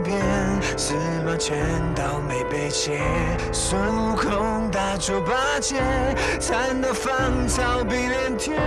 [0.00, 0.20] 边，
[0.76, 0.94] 司
[1.24, 1.58] 马迁
[1.94, 3.00] 刀没被切，
[3.52, 5.76] 孙悟空打猪八戒，
[6.38, 8.58] 惨到芳草碧连天。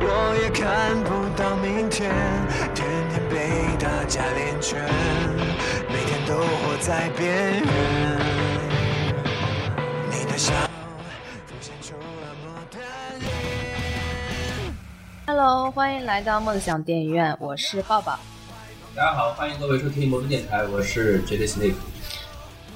[0.00, 2.10] 我也看不到明天，
[2.74, 4.80] 天天被打假连拳，
[5.88, 7.64] 每天都活在边缘。
[10.10, 10.52] 你的笑
[11.46, 12.78] 浮现出了魔的
[13.20, 13.30] 脸。
[15.26, 18.18] Hello，欢迎来到梦想电影院，我是抱抱。
[18.94, 21.72] 大家好，欢迎各位收听魔都电台，我是 J D Snake。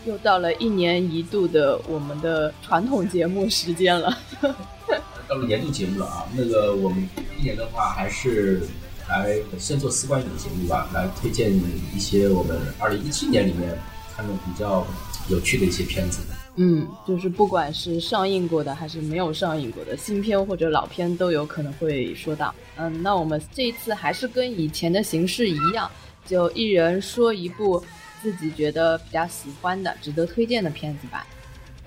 [0.07, 4.17] 又到了一年一度的我们的传统节目时间了。
[5.29, 7.07] 到了年度节目了啊，那个我们
[7.37, 8.63] 今年的话还是
[9.11, 11.53] 来先做四观影的节目吧，来推荐
[11.95, 13.79] 一些我们二零一七年里面
[14.17, 14.87] 看的比较
[15.29, 16.23] 有趣的一些片子。
[16.55, 22.55] 嗯，就是不管是上映过的还是没有上映过的新片或者老片，都有可能会说到。
[22.77, 25.91] 嗯，那我们这一次还是跟以前的形式一样，
[26.27, 27.83] 就一人说一部
[28.21, 31.27] 自己觉得比较喜欢的、值得推荐的片子吧。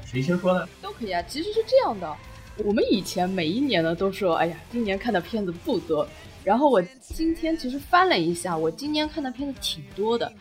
[0.05, 0.67] 谁先说呢？
[0.81, 1.21] 都可以啊。
[1.27, 2.15] 其实是这样的，
[2.57, 6.07] 我们以前每一年呢都说，哎呀，今年看的片子不多。
[6.43, 10.31] 然后我今天其实翻了一下，我今年看的片子挺多的，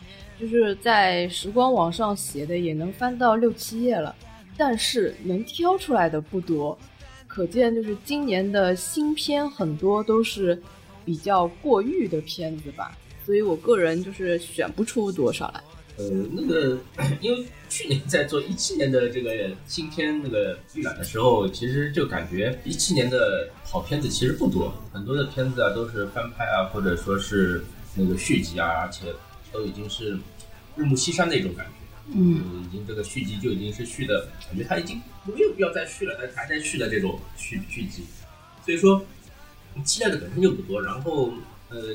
[0.41, 4.15] 就是在时光网上写的也能翻到六七页了，
[4.57, 6.79] 但是能挑出来的不多，
[7.27, 10.63] 可见就是今年的新片很多都是
[11.05, 12.97] 比较过誉的片子吧，
[13.29, 15.63] 所以我个人就是选不出多少来。
[15.99, 16.79] 呃，那个，
[17.21, 27.63] 因为去年在做一七年的这个新片那个预览的时候，其实就感觉一七年的好片子其实不多，很多的片子啊都是翻拍啊，或者说是
[27.95, 29.13] 那个续集啊，而且
[29.53, 30.19] 都已经是
[30.75, 31.73] 日暮西山的一种感觉。
[32.15, 38.05] 嗯，已经这个续集就已经是续的，感觉它已经没有必要再续了，但是还在续的这种续续集，
[38.65, 39.05] 所以说
[39.85, 40.81] 期待的本身就不多。
[40.81, 41.31] 然后
[41.69, 41.95] 呃，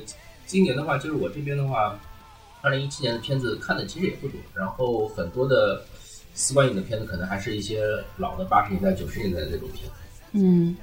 [0.54, 2.00] 今年的话，就是我这边的话，
[2.62, 5.84] 二零一七年的片子看的其实也不多，然后很多的
[6.36, 7.82] 四观影的片子可能还是一些
[8.18, 9.94] 老的八十年代、九十年代的那种片子。
[10.34, 10.78] 嗯，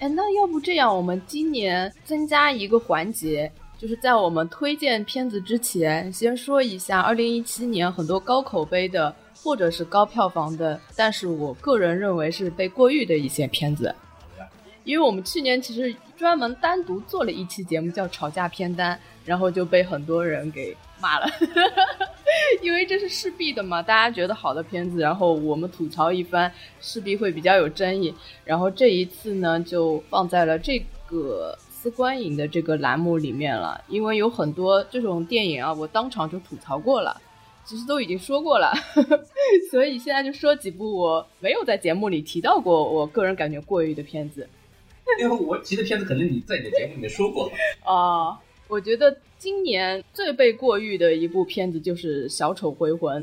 [0.00, 13.94] 哎，那要不这样，我们今年增加一个环节，就是在我们推荐片子之前，先说一下二零一七年很多高口碑的或者是高票房的，但是我个人认为是被过誉的一些片子。
[14.86, 21.26] 因为我们去年其实专门单独做了一期节目叫《吵架片单》，然后就被很多人给骂了，
[22.62, 26.48] 因为这是势必的嘛，大家觉得好的片子，然后我们吐槽一番，
[26.80, 28.14] 势必会比较有争议。
[28.44, 37.20] 然后这一次呢，就放在了这个私观影的这个栏目里面了，因为有很多这种电影啊，我当场就吐槽过了。
[37.64, 38.72] 其实都已经说过了，
[39.72, 44.48] 所以现在就说几部我没有在节目里提到过，我个人感觉过誉的片子。
[45.20, 47.50] 因为我提的片子可能你在你的节目里面说过。
[47.84, 53.22] 啊、我觉得今年最被过誉的一部片子就是《小丑回魂》，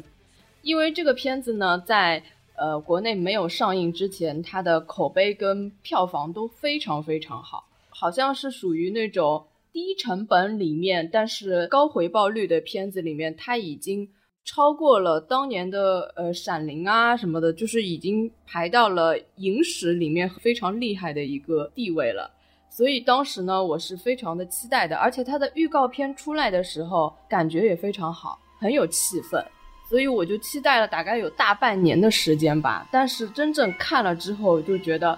[0.61, 2.23] 因为这个片子呢，在
[2.55, 14.07] 呃国内没有上映之前，它的口碑跟票房都非常非常好，好像是属于那种低成本里面，但是高回报率的片子里面，它已经
[14.45, 22.29] 超过了当年的呃《闪灵》啊什么的，就是已经排到了影史里面非常厉害的一个地位了。
[22.69, 29.43] 所以当时呢，我是非常的期待的，而且它的预告片出来的时候，感觉也非常好，很有气氛，
[29.87, 32.87] 所以我就期待了大概有大半年的时间吧。
[32.91, 35.17] 但是真正看了之后，就觉得，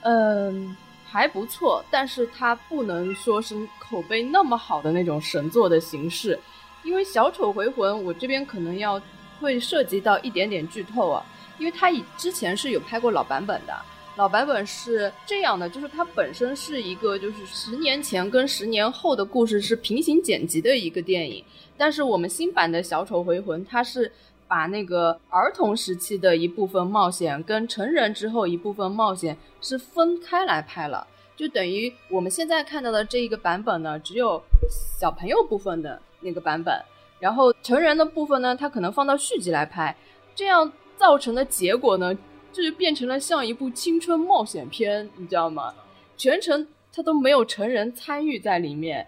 [0.00, 6.38] 嗯，还不错，但是它不能说是口碑那么好的那种神作的形式，
[6.86, 9.02] 因为《小丑回魂》，我这边可能要
[9.40, 11.26] 会涉及到一点点剧透啊，
[11.58, 13.76] 因为它以之前是有拍过老版本的。
[14.14, 21.44] 老版本是这样的，就是它本身是一个就是十年前跟十年后的故事是平行剪辑的一个电影，
[21.76, 24.10] 但是我们新版的《小丑回魂》，它是
[24.46, 31.06] 把那个儿童时期的一部分冒险跟成人之后一部分冒险是分开来拍了，
[31.36, 34.40] 就等于我们现在看到的这一个版本呢，只有
[34.98, 36.74] 小朋友部分的那个版本，
[37.18, 39.94] 然后成人的部分呢，它可能放到续集来拍，
[40.34, 42.16] 这样造成的结果呢？
[42.52, 45.74] 这就变成了像一部青春冒险片，你知道吗？
[46.16, 49.06] 全程他都没有成人参与在里面，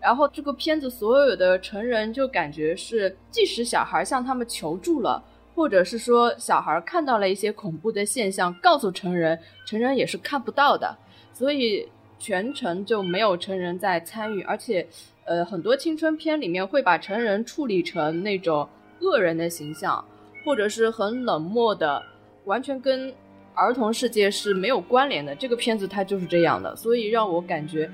[0.00, 5.22] 然后这个片子所有的成人就感觉是，即使小孩向他们求助了，
[5.54, 10.98] 或者是说小孩看到了一些恐怖的现象，告诉成人，成人也是看不到的，
[11.32, 11.88] 所以
[12.20, 14.86] 全程就没有成人在参与，而且，
[15.24, 18.68] 呃，很多青春片里面会把成人处理成那种
[19.00, 20.04] 恶人的形象，
[20.44, 22.00] 或者是很冷漠的。
[22.44, 23.12] 完全跟
[23.54, 25.34] 儿童世界是没有关联的。
[25.34, 27.90] 这个片子它就是这样的，所以让我感觉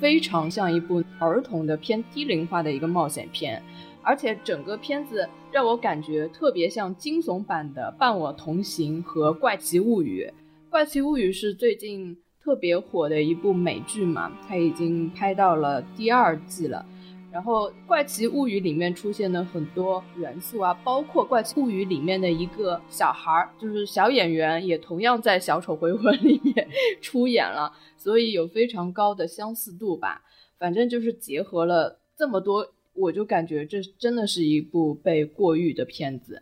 [0.00, 3.62] 非常像一部儿童的偏低龄化的一个冒险片。
[4.02, 10.24] 而且整个片子让我感觉特别像惊悚版的《伴我同行》和《怪奇物语》。
[10.70, 12.16] 《怪奇物语》是最近
[12.48, 16.82] 特别火的一部美剧嘛，它已经拍到了第二季了。
[17.30, 26.66] 然后《怪奇物语》里面出现的很多元素啊，包括《怪奇物语》里面的一个小孩儿，就是小演员，也同样在《小丑回魂》里面
[27.02, 30.22] 出演了，所以有非常高的相似度吧。
[30.58, 36.40] 反正就是结合了这么多，我就感觉这真的是一部被过誉的片子。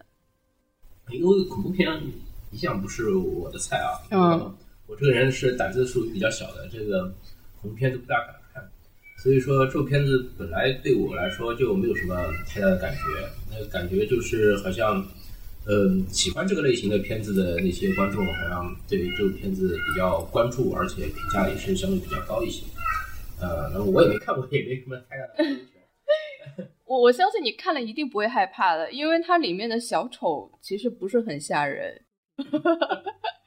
[1.10, 2.00] 因为恐怖片
[2.52, 4.54] 一向不是我的菜啊，嗯，
[4.86, 7.04] 我这个人是胆子属于比较小的，这个
[7.60, 8.70] 恐怖片都不大敢看。
[9.18, 12.14] 所以说，这部片子本来对我来说就没有什么
[12.46, 13.00] 太大的感觉，
[13.50, 15.04] 那个感觉就是好像，
[15.66, 22.64] 嗯，喜欢这个类型的片子的那些观众，好像对这部片子比较关注，而且评价也是相对比较高一些。
[23.40, 25.62] 呃，那我也没看过，也没什么太大的感觉。
[26.86, 32.00] 我我相信你看了一定不会害怕的，因为它里面的小丑其实不是很吓人，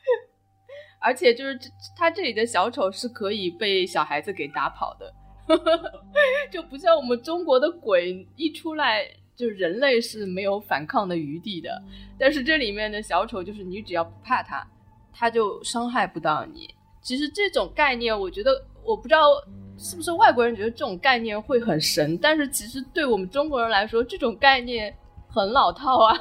[0.99, 1.57] 而且就是
[1.95, 5.13] 他这里的小丑是可以被小孩子给打跑的。
[6.51, 9.03] 就不像我们中国的鬼一出来，
[9.35, 11.81] 就人类是没有反抗的余地的。
[12.19, 14.63] 但是这里面的小丑，就是你只要不怕他，
[15.11, 16.69] 他就伤害不到你。
[17.01, 18.51] 其实这种概念，我觉得
[18.83, 19.29] 我不知道
[19.77, 24.95] 是不是外国人觉得这种概念会很神，但是其实对我们中国人来说，这种概念
[25.29, 26.17] 很老套啊。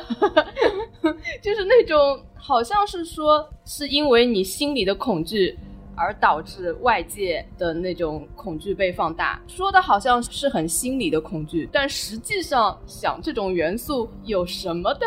[1.43, 5.59] 就是那种好像是说，是因为你心里的恐惧。
[6.01, 15.05] 而导致外界的那种恐惧被放大，说的好像是很心理的恐惧，但实际上想这种元素有什么的，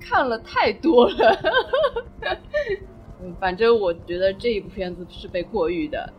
[0.00, 1.38] 看了太多了。
[3.20, 6.10] 嗯，反正我觉得这一部片子是被过誉的。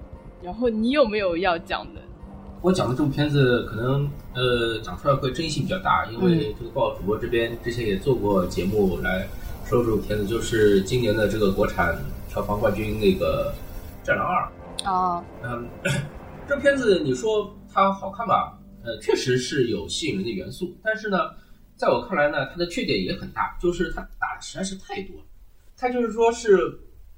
[0.44, 2.02] 然后你有没有要讲的？
[2.62, 9.28] 我讲的这部片子可能呃讲出来会争议性比较大，因为这个报主播这边之前也做过节目来
[9.66, 11.98] 说这部片子，就是今年的这个国产
[12.30, 13.54] 票房冠军那个。
[14.04, 14.50] 战狼二
[14.86, 15.68] 哦，嗯，
[16.48, 18.58] 这片子你说它好看吧？
[18.82, 21.18] 呃，确实是有吸引人的元素，但是呢，
[21.76, 25.24] 在我看来呢，它的缺点也很大，就是它打的实在是太多了。
[25.76, 26.58] 它就是说是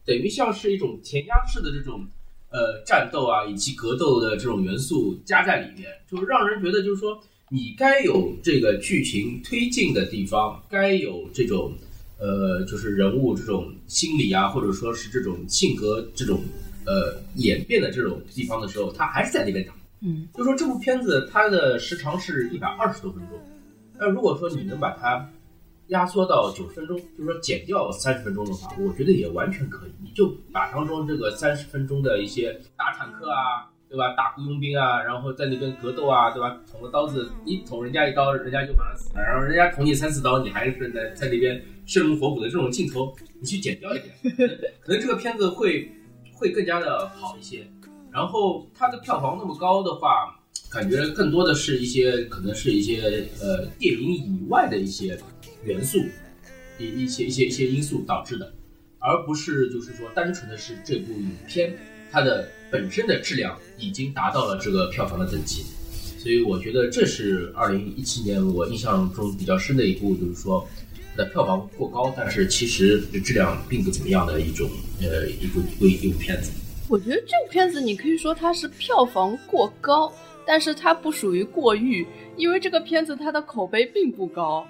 [0.04, 2.08] 等于像是一种填鸭式的这种
[2.50, 7.20] 呃战斗啊，以及格斗的这种元素加在里面，就是让人觉得就是说
[7.50, 11.74] 你该有这个剧情推进的地方，该有这种
[12.18, 16.42] 呃就是人物这种心理啊，或者说是这种性格这种。
[16.86, 19.74] 呃，演变的这种地方的时候，他还是在那边打。
[20.00, 23.38] 嗯，就说这部片子它的时长是一百二十多分钟，
[24.00, 25.30] 那如果说你能把它
[25.90, 29.92] 压缩到九十分钟，就是说减掉三十分钟的话，我觉得也完全可以。
[30.02, 34.16] 你就把当中这个三十分钟的一些打坦克啊，对吧？
[34.16, 36.58] 打雇佣兵啊，然后在那边格斗啊，对吧？
[36.72, 44.16] 捅个刀子，你捅人家一刀，人家就马上死了，然后人家捅你三四刀，你还是在在那边生龙活虎的这种镜头，你去减掉一点，
[44.80, 45.92] 可能这个片子会。
[46.40, 47.68] 会更加的好一些，
[48.10, 50.40] 然后它的票房那么高的话，
[50.72, 55.20] 感觉更多的是一些可能是一些呃电影以外的一些
[55.64, 56.00] 元素，
[56.78, 58.54] 一一些一些一些因素导致的，
[59.00, 61.76] 而不是就是说单纯的是这部影片
[62.12, 65.64] 它的本身的质量已经达到了这个票房的等级，
[66.18, 70.80] 所以我觉得这是二零一七年我印象中比较深的一部，就是说它。
[71.20, 74.70] 的票房过高，但是其实质量并不怎么样的一种
[75.02, 76.50] 呃一部一部一部片子。
[76.88, 80.14] 我觉得这部片子你可以说它是票房过高，
[80.46, 84.66] 但是它不属于过誉，因为这个片子它的口碑并不高，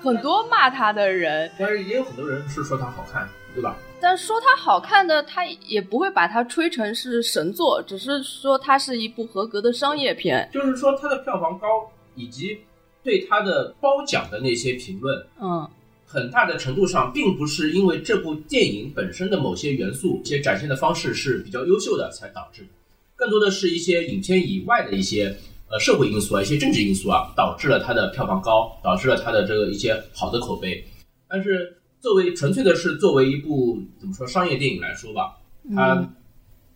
[0.00, 3.76] 很多骂他的人，但是也有很多人是说他好看，对吧？
[4.00, 10.48] 但说他好看的，他也不会把它吹成是神作，只是说它是一部合格的商业片。
[10.52, 12.58] 就是说它的票房高，以及
[13.02, 15.68] 对它的褒奖的那些评论，嗯。
[16.10, 22.68] 很大的程度上，并不是因为这部电影本身的某些元素、一些展现的方式是比较优秀的才导致的，
[23.14, 25.36] 更多的是一些影片以外的一些
[25.70, 30.84] 呃社会因素啊、一些政治因素啊，导致了它的票房高，导致了它的这个一些好的口碑。
[31.28, 35.36] 但是作为纯粹的是作为一部怎么说商业电影来说吧，
[35.74, 36.08] 它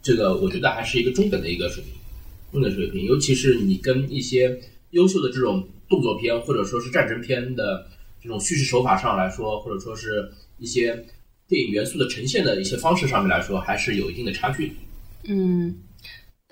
[0.02, 1.92] 这个我觉得还是一个中等的一个水平，
[2.52, 3.04] 中等水平。
[3.04, 7.86] 尤其是你跟一些优秀的这种动作片或者说是战争片的。
[8.24, 11.06] 这种叙事手法上来说，或者说是一些
[11.48, 14.76] 电影元素的呈现的一些方式上面来说，还是有一定的差距。
[15.24, 15.74] 嗯，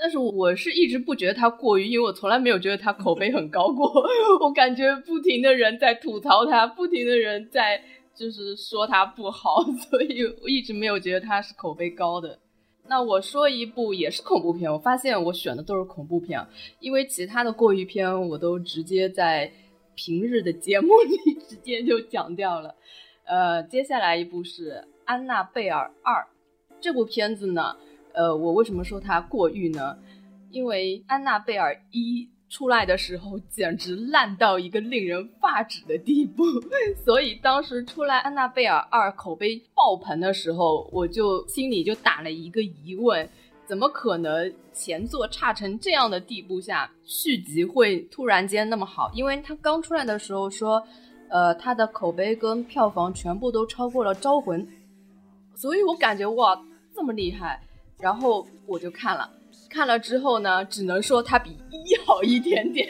[0.00, 3.92] 但是我是一直不觉得它过于，因为我从来没有觉得它口碑很高过。
[4.40, 7.82] 我感觉不停的人在吐槽它，不停的人在
[8.14, 12.38] 就是说它不好， 所以我一直没有觉得它是口碑高的。
[12.88, 16.44] 那我说一部也是恐怖片，我发现我选的都是恐怖片，
[16.80, 19.52] 因为其他的过于片我都直接在。
[19.96, 22.74] 平日的节目 里直接就讲掉了。
[23.26, 24.70] 呃，接下来一部是
[25.04, 26.22] 《安娜贝尔二》
[26.80, 27.76] 这部片子呢，
[28.14, 29.96] 呃，我为什么说它过誉呢？
[30.50, 36.42] 因为《安娜贝尔一》出来的时候简直烂到一个令人发指的地步，
[37.04, 43.28] 所以当时出来《安娜贝尔二》口碑爆棚的时候，我就心里就打了一个疑问：
[43.64, 49.08] 怎么可能前作差成这样的地步下，续集会突然间那么好？
[49.14, 50.82] 因为它刚出来的时候说，
[51.28, 54.66] 呃，它的口碑跟票房全部都超过了《招魂》，
[55.54, 56.60] 所以我感觉哇，
[56.92, 57.62] 这么厉害，
[58.00, 59.30] 然后我就看了。
[59.68, 62.88] 看了之后呢，只能说它比一好 一点点。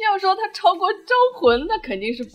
[0.00, 2.26] 要说它超过《招魂》，那肯定是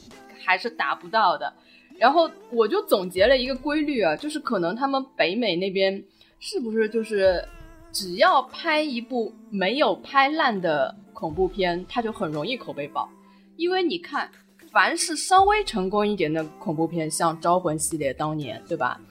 [0.44, 1.54] 还是达不到的。
[1.98, 6.04] 然后我就总结了一个规律啊，就是可能他们北美那边
[6.40, 7.44] 是不是就是
[7.92, 13.10] 只要拍一部没有拍烂的恐怖片，它就很容易口碑爆。
[13.56, 14.30] 因为你看，
[14.72, 19.02] 凡是稍微成功一点的恐怖片，像《招魂》系列当年，对吧？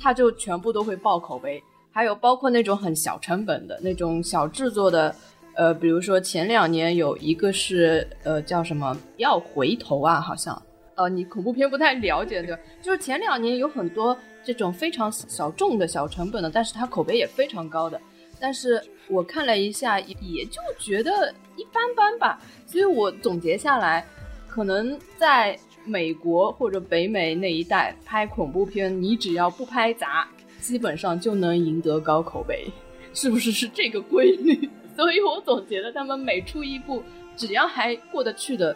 [0.00, 1.62] 它就全部都会爆口碑。
[1.92, 5.14] 还有包括那种很小成本的那种小制作的，
[5.54, 10.60] 呃，比如说前两年有一个是呃叫什么要回头啊，好像，
[10.94, 12.60] 呃，你恐怖片不太了解对吧？
[12.80, 18.00] 就是前两年有很多这种非常小众的小成本的，但是它口碑也非常高的，
[18.40, 22.40] 但是我看了一下，也就觉得一般般吧。
[22.66, 24.04] 所以我总结下来，
[24.48, 30.26] 可能在美国或者北美那一带拍恐怖片，你只要不拍砸。
[30.62, 32.70] 基本上就能赢得高口碑，
[33.12, 34.70] 是不是是这个规律？
[34.96, 37.02] 所以我总觉得他们每出一部
[37.36, 38.74] 只要还过得去的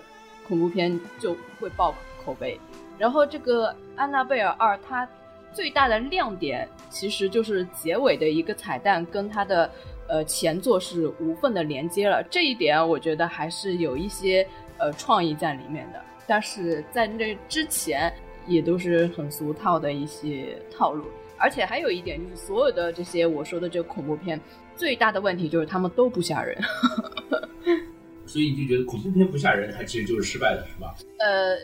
[0.49, 2.59] 恐怖片就会爆口碑。
[2.99, 5.09] 然后这个《安娜贝尔二》，它
[5.52, 9.71] 最大的亮点其实就是结尾的一个彩蛋跟它的
[10.09, 14.47] 呃前作是无缝的连接了，这一点我觉得还是有一些
[14.78, 16.00] 呃创意在里面的。
[16.26, 18.12] 但是在那之前
[18.47, 21.05] 也都是很俗套的一些套路。
[21.38, 24.40] 而且还有一点就是，所有的这些我说的这个恐怖片，
[24.75, 26.57] 最大的问题就是他们都不吓人。
[28.26, 30.95] 所以你就觉得恐怖片不吓人，它其实就是失败的，是吧？
[31.19, 31.57] 呃，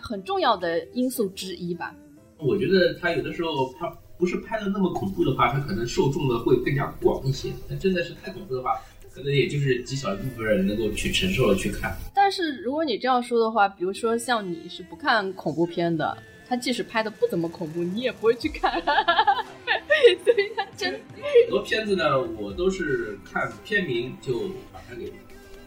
[0.00, 1.94] 很重要的因素之一吧。
[2.38, 7.50] 我觉得他有的时候他不是拍的那么恐怖的话，他可能受众的会更加广一些。
[7.68, 8.80] 他真的是太恐怖的话，
[9.12, 11.94] 可能也就是极小一部分人能够去承受了去看。
[12.14, 16.16] 但是如果你这样说的话，比如说像你是不看恐怖片的。
[16.48, 18.72] 他即使拍的不怎么恐怖，你也不会去看，
[20.24, 25.12] 所以他真很多片子呢，我都是看片名就把它给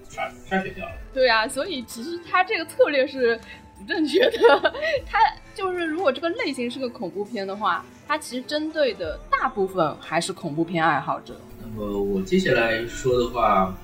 [0.10, 0.92] 筛筛选掉了。
[1.14, 3.38] 对啊，所以其实他这个策略是
[3.78, 4.74] 不正确的。
[5.06, 5.20] 他
[5.54, 11.40] 就是如果这个类型是个恐怖片的话，他其实针对的大部分还是恐怖片爱好者。
[11.62, 13.78] 那么我接下来说的话，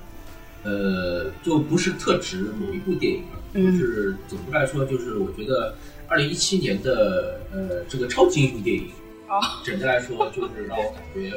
[0.62, 5.74] 呃，就不是特指某一部电影了，就是总的来说，就是我觉得。
[6.08, 8.88] 二零一七年的呃这个超级英雄电影，
[9.26, 11.32] 啊，整体来说就是让我感觉，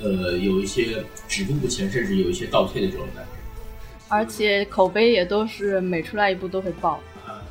[0.00, 3.30] 呃有一些止步不前，甚至有一些倒退的这种感觉。
[4.08, 7.00] 而且口碑也都是每出来一部都会爆。
[7.26, 7.42] 啊，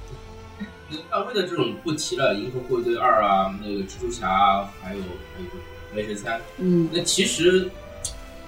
[1.12, 5.50] 漫威的这种不提了，《银河护卫队二》啊，那个蜘蛛侠，还有还有
[5.96, 7.70] 雷神三，嗯，那其实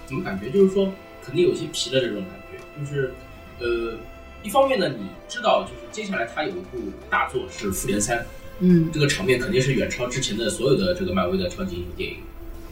[0.06, 0.92] 怎么感觉就是说
[1.24, 3.14] 肯定有些皮的这种感觉，就是
[3.60, 3.98] 呃。
[4.44, 6.78] 一方面呢，你知道，就是接下来他有一部
[7.10, 8.20] 大作是《复联三》，
[8.60, 12.18] 嗯，这个场面肯定是远超之前的所有的这个漫威的超级英雄电影，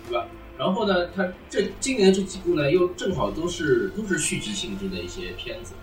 [0.08, 0.26] 对吧？
[0.58, 5.74] 然后呢，他这今年这几部呢，又正好都是都是续集性质的一些片子，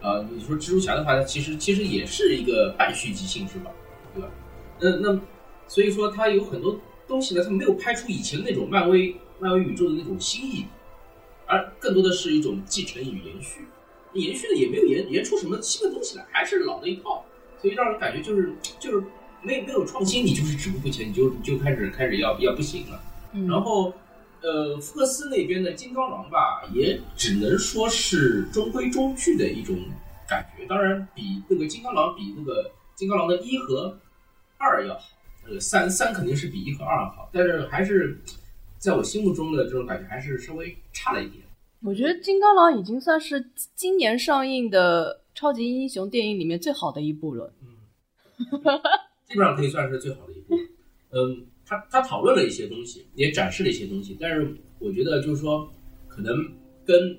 [0.00, 3.70] 啊，你说蜘蛛侠的话，它其实其实也是一个半续集性质吧，
[4.14, 4.28] 对吧？
[4.78, 5.20] 那那
[5.66, 10.66] 所以说，它有很多东西呢，它没有拍出以前那种漫威漫威宇宙的那种新意，
[11.46, 13.62] 而更多的是一种继承与延续。
[14.14, 17.24] 延续的也没有延延出什么新的东西来，还是老的一套，
[17.60, 19.06] 所以让人感觉就是就是
[19.42, 23.00] 没没有创新，你就是止步不前，你就你就开始开始要要不行了。
[23.48, 23.92] 然后，
[24.42, 29.76] 呃，福克斯那边的金刚狼吧，也只能说是中规中矩的一种
[30.28, 30.66] 感觉。
[30.66, 33.98] 当然，比那个金刚狼比那个金刚狼的一和
[34.58, 35.00] 二要好，
[35.48, 38.20] 呃，三三肯定是比一和二好，但是还是
[38.76, 41.41] 在我心目中的这种感觉还是稍微差了一点。
[41.84, 47.52] 我觉得《金刚狼》已经算是今年上映的超级英雄电影里面最好的一部了。
[47.60, 47.66] 嗯，
[49.28, 50.54] 基本上可以算是最好的一部。
[51.10, 55.68] 嗯，他他讨论了一些东西，也展示了一些东西，但是我觉得就是说，
[56.06, 56.32] 可能
[56.84, 57.18] 跟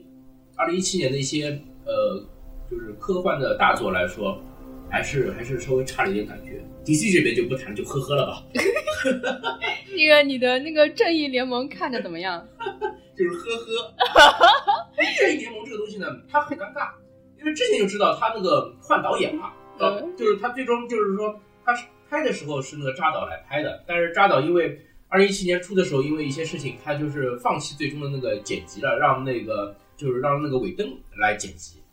[0.55, 1.47] 二零一七年的一些
[1.85, 2.25] 呃，
[2.71, 4.41] 就是科幻的大作来说，
[4.89, 6.63] 还是还是稍微差了一点感觉。
[6.85, 8.45] DC 这边就不谈，就呵呵了吧。
[9.95, 12.47] 那个你的那个正义联盟看着怎么样？
[13.17, 13.93] 就是呵呵，
[15.19, 16.91] 正义联盟这个东西呢，它很尴尬，
[17.37, 24.79] 因因为之前就知道他那个换导演嘛，呃，就是他最终就是说他是拍的时候是那个扎导来拍的，但是扎导因为
[25.09, 31.83] 二零一七年初的时候因为一些事情，他就是放弃最终的那个剪辑了，让那个就是让那个尾灯来剪辑。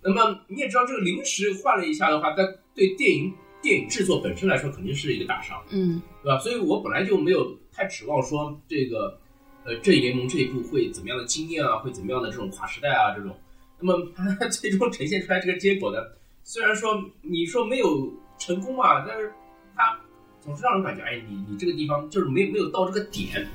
[0.00, 6.38] 那么你也知道，这个临时换了一下的话，在对电影电影制作本身来说肯定是一个大伤，嗯，对吧？
[6.38, 9.19] 所以我本来就没有太指望说这个
[9.64, 13.36] 呃正义联盟这一部会怎么样的惊艳啊，会怎么样的这种跨时代啊这种。
[13.78, 15.98] 那么它 最终呈现出来这个结果呢，
[16.44, 19.32] 虽然说你说没有成功嘛，但是
[19.74, 19.98] 它
[20.40, 23.46] 总是让人感觉，哎，你你这个地方就是没有没有到这个点，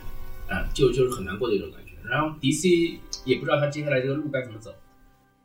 [0.49, 1.91] 啊、就就是很难过的一种感觉。
[2.09, 4.71] 然后 DC 也不知道他接下来这个路该怎么走。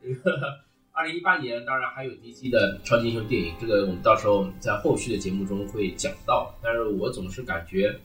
[0.01, 0.59] 这 个
[0.91, 6.53] 二零一八年当然还有 DC 的超级英雄电影，这个我们到时候在后续的节目中会讲到。
[6.61, 7.99] 但是我总是感觉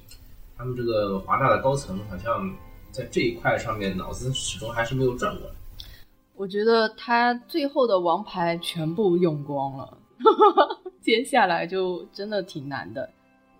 [0.56, 2.50] 他们这个华纳的高层好像
[2.90, 5.52] 在这一块上面脑子始终还是没有转过来。
[6.34, 9.98] 我觉得他最后的王牌全部用光了，
[11.00, 13.08] 接下来就真的挺难的。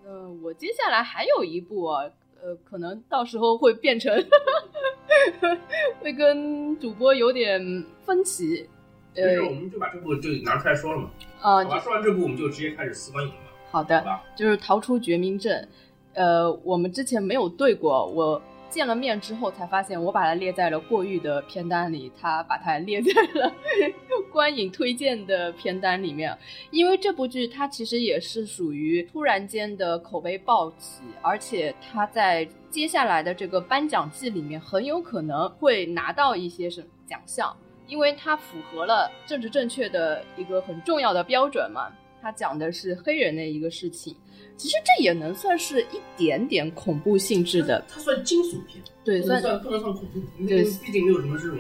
[0.05, 2.05] 那我接下来还有一部啊，
[2.43, 4.15] 呃，可能到时候会变成
[6.01, 7.61] 会跟主播有点
[8.05, 8.69] 分歧。
[9.15, 11.11] 于是我们就把这部就拿出来说了嘛。
[11.41, 13.37] 啊、好吧，说完这部我们就直接开始四观影了，
[13.71, 15.67] 好的好，就是逃出绝命镇。
[16.17, 23.53] 呃，我们之前没有对过，我见了面之后才发现，我把它列在了过誉的片单里，他把它列在了
[24.33, 26.37] 观影推荐的片单里面。
[26.71, 37.57] 因为这部剧它其实也是属于突然间的口碑暴起，而且它在接下来的这个颁奖季里面很有可能会拿到一些什么奖项，
[37.87, 41.93] 因为它符合了政治正确的一个很重要的标准嘛。
[42.21, 44.17] 它讲的是黑人的一个事情，
[44.57, 51.59] 其实这也能算是一点点恐怖性质的，它算惊悚片，对，算算不能算恐怖，因对为毕竟没有什么这种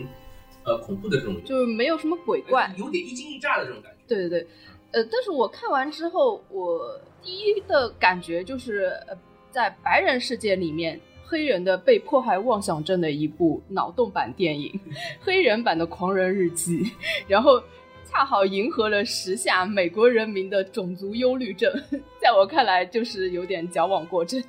[0.64, 3.98] 呃恐怖的这种，就是没有什么鬼怪，有点一惊一乍的这种感觉。
[4.08, 4.46] 对对对，
[4.92, 9.16] 呃，但是我看完之后，我第一的感觉就是，呃，
[9.50, 14.80] 在白人世界里面，黑人的被迫害妄想症的一部脑洞版电影，
[15.20, 16.84] 黑人版的《狂人日记》，
[17.28, 17.62] 然后
[18.16, 21.70] 恰好迎合了时下美国人民的种族忧虑症，
[22.18, 24.42] 在我看来就是有点矫枉过正，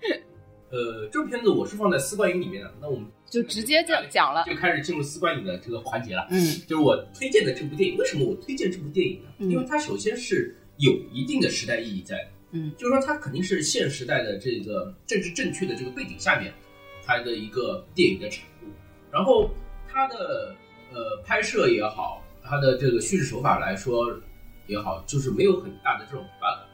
[0.68, 4.44] 呃，这部片子我是放在丝瓜影里面的，那我们就直接这样讲了。
[4.46, 6.26] 就开始进入丝瓜影的这个环节了。
[6.30, 9.30] 嗯就是我推荐的这部电影，为什么我推荐这部电影呢？
[9.38, 16.52] 嗯因为它首先是有一定的时代意义在的，嗯就是说它肯定是现时代的这个政治正确的这个背景下面，
[17.02, 18.66] 它的一个电影的产物。
[19.10, 19.48] 然后
[19.88, 20.54] 它的
[20.92, 24.18] 呃拍摄也好，它的这个叙事手法来说
[24.66, 26.68] 也好，就是没有很大的这种 bug。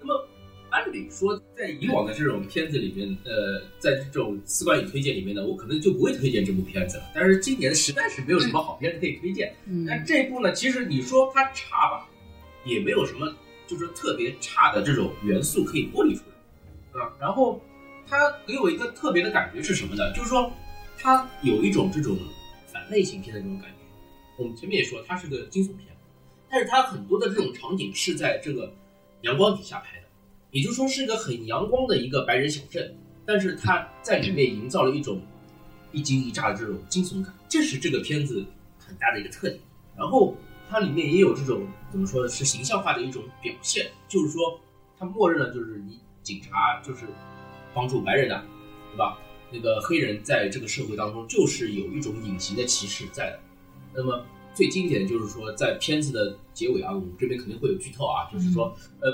[0.00, 0.28] 那么
[0.70, 7.04] 按理说，在以往的这种片子里面，呃，在这种四观影推荐里面呢，我可能就不会推荐这部片子了。
[7.14, 9.54] 但是今年实在是没有什么好片子可以推荐。
[9.66, 12.08] 嗯但这部呢，其实你说它差吧，
[12.64, 13.32] 也没有什么
[13.66, 16.22] 就是特别差的这种元素可以剥离出
[16.94, 17.12] 来，啊。
[17.20, 17.60] 然后
[18.06, 20.10] 它给我一个特别的感觉是什么呢？
[20.14, 20.50] 就是说
[20.98, 22.16] 它有一种这种
[22.72, 23.81] 反类型片的这种感觉。
[24.36, 25.96] 我们前面也说它是个惊悚片，
[26.50, 28.72] 但是它很多的这种场景是在这个
[29.22, 30.06] 阳光底下拍的，
[30.50, 35.20] 也就是说是一个很阳光的一个白人小镇，但是它在里面营造了一种
[35.92, 38.44] 一惊一乍的这种惊悚感，这是这个片子
[38.78, 39.60] 很大的一个特点。
[39.96, 40.34] 然后
[40.68, 44.58] 它里面也有这种怎么说呢，是形象化的一种表现，就是说
[44.98, 47.06] 它默认了就是你警察就是
[47.74, 48.44] 帮助白人的，
[48.92, 49.18] 对吧？
[49.52, 53.40] 那个黑人在这个社会当中就是有一种隐形的歧视在的。
[53.94, 54.24] 那么
[54.54, 59.10] 最经典的就是说，在片子的结尾啊，我们这边肯定会有剧透啊，就是说，呃，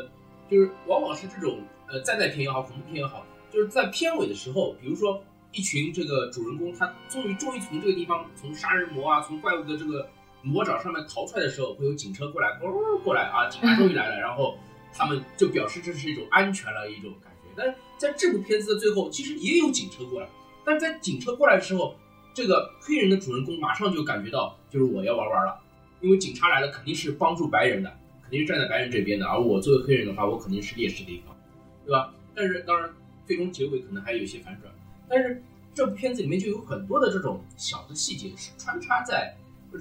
[0.51, 10.09] 就是往往是这种呃灾难片也好，恐怖片也好，就是在片尾的时候，比如说一群这个主人公他终于终于从这个地方从杀人魔啊，从怪物的这个
[10.43, 14.57] 魔爪上面逃出来的时候，会有警车过来，哦过来啊，警察终于来了，然后
[14.93, 17.49] 他们就表示这是一种安全了一种感觉。
[17.57, 20.29] 但是在这部片子的最后，其实也有警车过来，
[20.65, 21.95] 但在警车过来的时候，
[22.35, 25.61] 这个黑人的主人公马上就感觉到，就是我要玩完了，
[26.01, 27.91] 因为警察来了肯定是帮助白人的，
[28.23, 31.37] 肯定是站在白人这边的，而我作为黑人的话，我肯定是劣势的一方，
[31.85, 32.13] 对吧？
[32.35, 32.91] 但是当然，
[33.27, 34.73] 最终结尾可能还有一些反转，
[35.09, 35.43] 但是
[35.75, 39.37] 这部片子里面就有很多的这种小的细节是穿插在，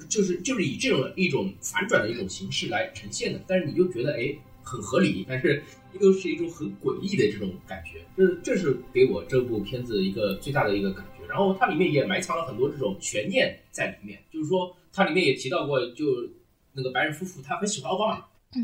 [0.08, 5.62] 就是就是以这种一种反转的一种形式来呈现的，但是你又觉得哎很合理，但是
[6.00, 11.17] 又是一种很诡异的这种感觉，这这是给我这部片子一个最大的一个感觉。
[11.28, 16.06] 然后它里面也埋藏了很多这种悬念在里面，就是说它里面也提到过，就
[16.72, 18.16] 那个白人夫妇他很喜欢奥巴马，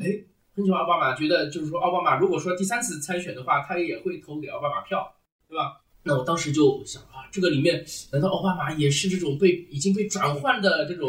[0.02, 0.24] 哎，
[0.56, 5.14] 很喜欢奥巴马，觉得就是说奥巴马如果说第三次参选的话，他也会投给奥巴马票，
[5.48, 5.80] 对吧？
[6.02, 11.08] 那我当时就想啊，这个里面难道奥巴马也是这种被已经被转换的这种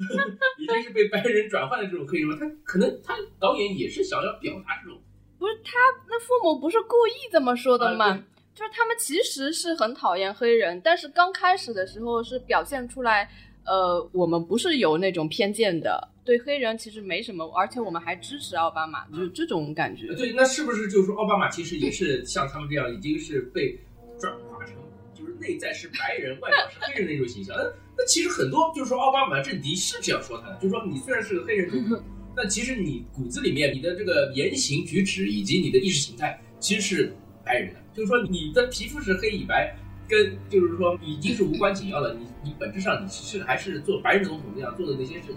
[0.58, 4.98] 已经是被白人转换的这种黑人，他可能他导演也是想要表达这种，
[5.38, 5.72] 不是他
[6.08, 8.24] 那父母不是故意这么说的吗？
[8.60, 13.26] 就是他们其实是很讨厌黑人，但是刚开始的时候是表现出来，
[13.64, 20.08] 呃，我们不是有那种偏见的，对黑人其实没什么，而且我们还支持奥巴马，就是这种感觉。
[20.14, 23.80] 对，那是不是就是说奥巴马其实也是像他们这样，已经是被
[24.18, 24.74] 转化成
[25.14, 27.56] 就是内在是白人，外表是黑人的那种形象？
[27.56, 27.64] 那
[27.96, 32.04] 那其实很多就是说奥巴马的政敌是这样说他的，就是说你虽然是个黑人总统，
[32.36, 37.16] 但其实你骨子里面你的这个言行举止以及你的意识形态其实是
[37.50, 39.76] 白人，就是说你的皮肤是黑与白。
[40.08, 45.36] 跟就是说已经是无关紧要了，你你本质上你其实还是做白人总统那样做的那些事情，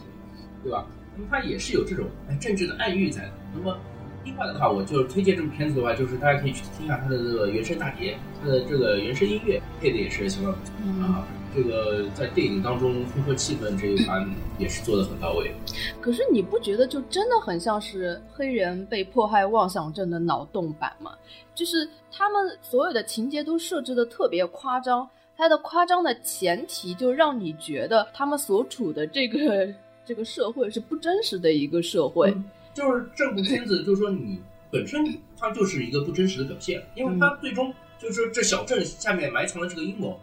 [0.63, 0.87] 对吧？
[1.15, 2.09] 那么他也是有这种
[2.41, 3.33] 政治的暗喻在的。
[3.53, 3.79] 那么
[4.23, 11.27] 另外的话，我就推荐这部片子的话，就是大家可以去听一下它的这个原声大碟，它的这个原声音乐配的也是相当不错嗯，啊。
[11.55, 15.53] 这个在电影当中烘托气氛这一环也是做的很到位。
[16.01, 21.11] 可是你不觉得就真的很像是黑人被迫害妄想症的脑洞版吗？
[21.53, 25.07] 就是他们所有的情节都设置的特别夸张，
[25.37, 29.67] 它的夸张的前提就让你觉得他们所处的这个
[30.03, 32.31] 这个社会是不真实的一个社会。
[32.31, 35.05] 嗯就是这部片子，就是说你本身
[35.37, 40.19] 它就是一个不真实的表现，因为它最终就是说这小镇下面埋藏的这个阴谋，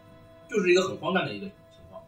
[0.48, 1.54] 就是一个很荒诞的一个情
[1.88, 2.02] 况。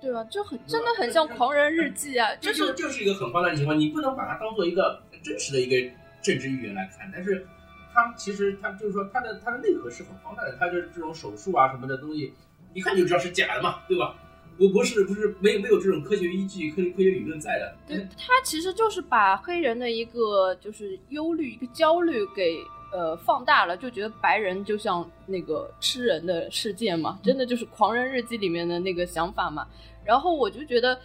[0.00, 0.22] 对吧？
[0.24, 7.46] 就很真的很像《狂人日记》啊，就就是就是一个很荒诞的情况，你不能把它当做一个真实的一个政治预言来看，但是
[7.92, 12.34] 它其实它就是说它的它的内核是很荒诞的，它就是这种手术啊什么的东西，
[12.74, 14.14] 一看就知道是假的嘛，对吧？
[14.56, 17.76] 不不是不是没有没有这种科学依据、科科学理论在的。
[17.86, 22.56] 对，他其实就是把黑人的一个就是忧虑、一个焦虑给
[22.92, 29.66] 呃放大了，就觉得白人就像那个吃人的世界嘛，真的就是《狂人日记》里面的那个想法嘛。
[30.04, 30.98] 然后我就觉得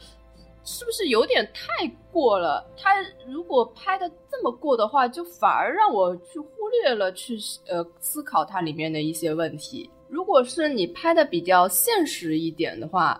[0.63, 2.63] 是不是有点太过了？
[2.77, 2.91] 他
[3.27, 9.89] 如果拍的这么过的话，就反而让我去忽略了去呃思考它里面的一些问题。
[10.07, 13.19] 如果是你拍的比较现实一点的话，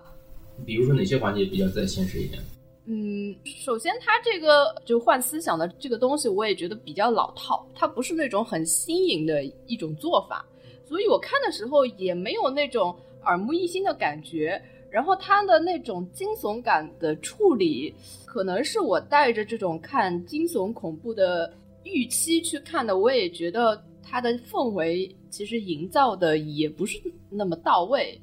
[0.65, 2.41] 比如说哪些环节比较再现实一点？
[2.85, 10.45] 嗯，首先它这个就换思想的这个东西，我也觉得比较老套，它不是那种很新颖的一种做法，
[10.87, 12.95] 所以我看的时候也没有那种
[13.25, 14.61] 耳目一新的感觉。
[14.91, 17.93] 然后它的那种惊悚感的处理，
[18.25, 28.19] 可能是我带着这种看惊悚恐怖的预期去看的，我也觉得它的氛围其实营造的也不是那么到位。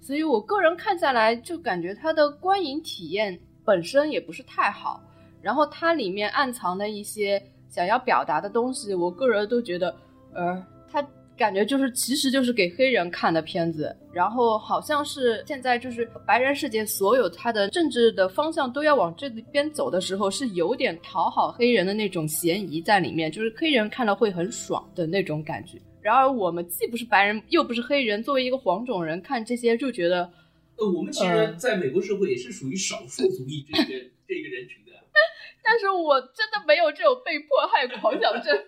[0.00, 5.02] 所以我个人看下来，就感觉它的观影体验本身也不是太好。
[5.42, 9.94] 然后它里面暗藏的一些想要表达的东西，我个人都觉得，
[10.34, 13.96] 呃，它感觉就是其实就是给黑人看的片子。
[14.12, 25.78] 然后好像是现在就是白人世界所有它的政治的方向都要往这边走的时候，是有点讨好黑人的那种嫌疑在里面，就是黑人看了会很爽的那种感觉。
[26.02, 30.32] 然而我们既不是白人，又不是黑人，作为一个黄种人看这些就觉得，
[30.76, 33.84] 呃，我们其实呃在美国社会也是属于少数族裔这个
[34.26, 34.92] 这个人群的。
[35.62, 38.56] 但是我真的没有这种被迫害狂想症。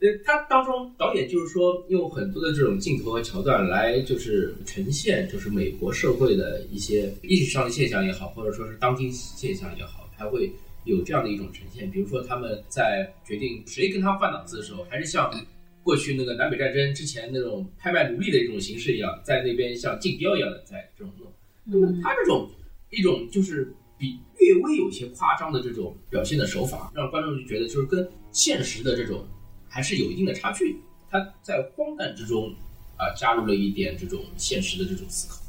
[0.00, 10.52] 呃，他当中导演就是说用很多的这种镜头和桥段来就是呈现就是美国社会的一些历史上的现象也好，或者说是当今现象也好，他会
[10.84, 11.90] 有这样的一种呈现。
[11.90, 15.30] 比如说他们在决定谁跟他换档次的时候，还是像
[15.82, 21.30] 过去那个南北战争之前那种拍卖奴隶的一种形式一样，在那边像竞标一样的在这种弄。
[21.64, 22.50] 那么他这种
[22.90, 29.26] 一种就是比略微有些夸张的这种表现的手法，让观众就觉得就是跟现实的这种
[29.68, 30.76] 还是有一定的差距。
[31.10, 32.52] 他在荒诞之中
[32.96, 35.43] 啊、加入了一点这种现实的这种思考。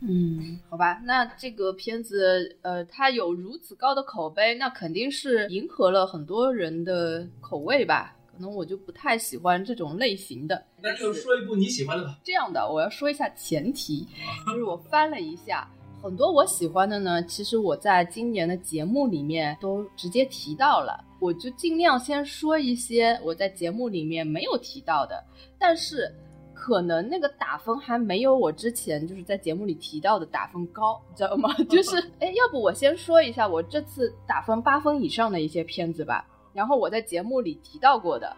[0.00, 8.14] 嗯，好吧，那这个片子，呃，它有如此高的口碑，那肯定是迎合了很多人的口味吧。
[8.30, 10.62] 可能我就不太喜欢这种类型的。
[10.82, 12.18] 那就说一部你喜欢的吧。
[12.22, 14.06] 这样的，我要说一下前提，
[14.46, 15.66] 就是我翻了一下，
[16.02, 25.24] 很多我喜欢的呢，其实我在今年的节目里面都直接提到了，我就尽量先说一些我在节目里面没有提到的，
[25.58, 26.14] 但是
[26.58, 31.52] 可能那个打分还没有我之前就是在节目里提到的打分高，你知道吗？
[31.68, 36.26] 就是，哎，要不我先说一下我这次打分八分以上的一些片子吧。
[36.54, 38.34] 然后我在节目里提到过的，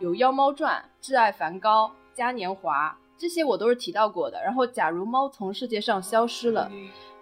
[0.00, 4.42] 有《妖猫传》《挚爱梵高》《嘉年华》这些我都是提到过的。
[4.42, 6.68] 然后，假如猫从世界上消失了，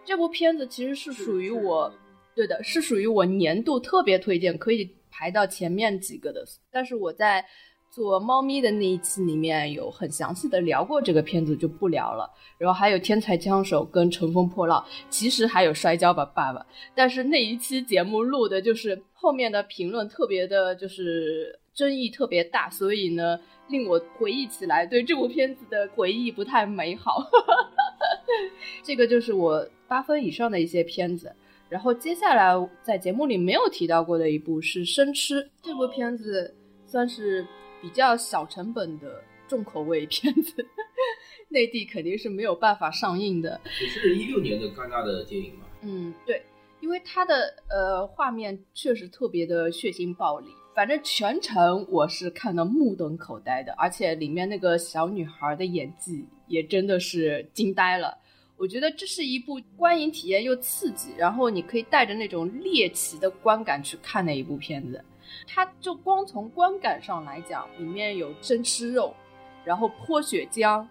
[0.04, 1.92] 这部片子其实是属于我，
[2.34, 6.42] 对的，是属于我年度特别推荐，可以排到前面几个的。
[6.70, 7.44] 但是我在
[7.90, 12.31] 做猫咪的那一期里面有很详细的聊过这个片子，就不聊了。
[12.59, 16.61] 然后还有《天才枪手》跟《乘风破浪》，其实还有《摔跤吧，爸爸》。
[16.94, 27.24] 但是那一期节目录的就是后面的评论特别的，就是争议特别大，所以呢，令我回忆起来对这部片子的回忆不太美好。
[28.83, 31.33] 这个就是我八分以上的一些片子。
[31.68, 36.55] 然后接下来在节目里没有提到过的一部是《生吃》，这部片子
[36.87, 37.46] 算是
[37.80, 40.66] 比较小成本的重口味片子，
[41.48, 43.60] 内地肯定是没有办法上映的。
[43.80, 45.66] 也是一六年的戛纳的电影嘛。
[45.82, 46.42] 嗯，对，
[46.80, 58.18] 因为它的呃画面确实特别的血腥暴力，反正全程我是看得目瞪口呆的，而且里面那个小女孩的演技也真的是惊呆了。
[58.56, 65.02] 我觉得这是一部观影体验又刺激，然后你可以带着那种猎奇的观感去看的一部片子。
[65.46, 69.14] 它就光从观感上来讲，里面有真吃肉，
[69.64, 70.86] 然后泼血浆，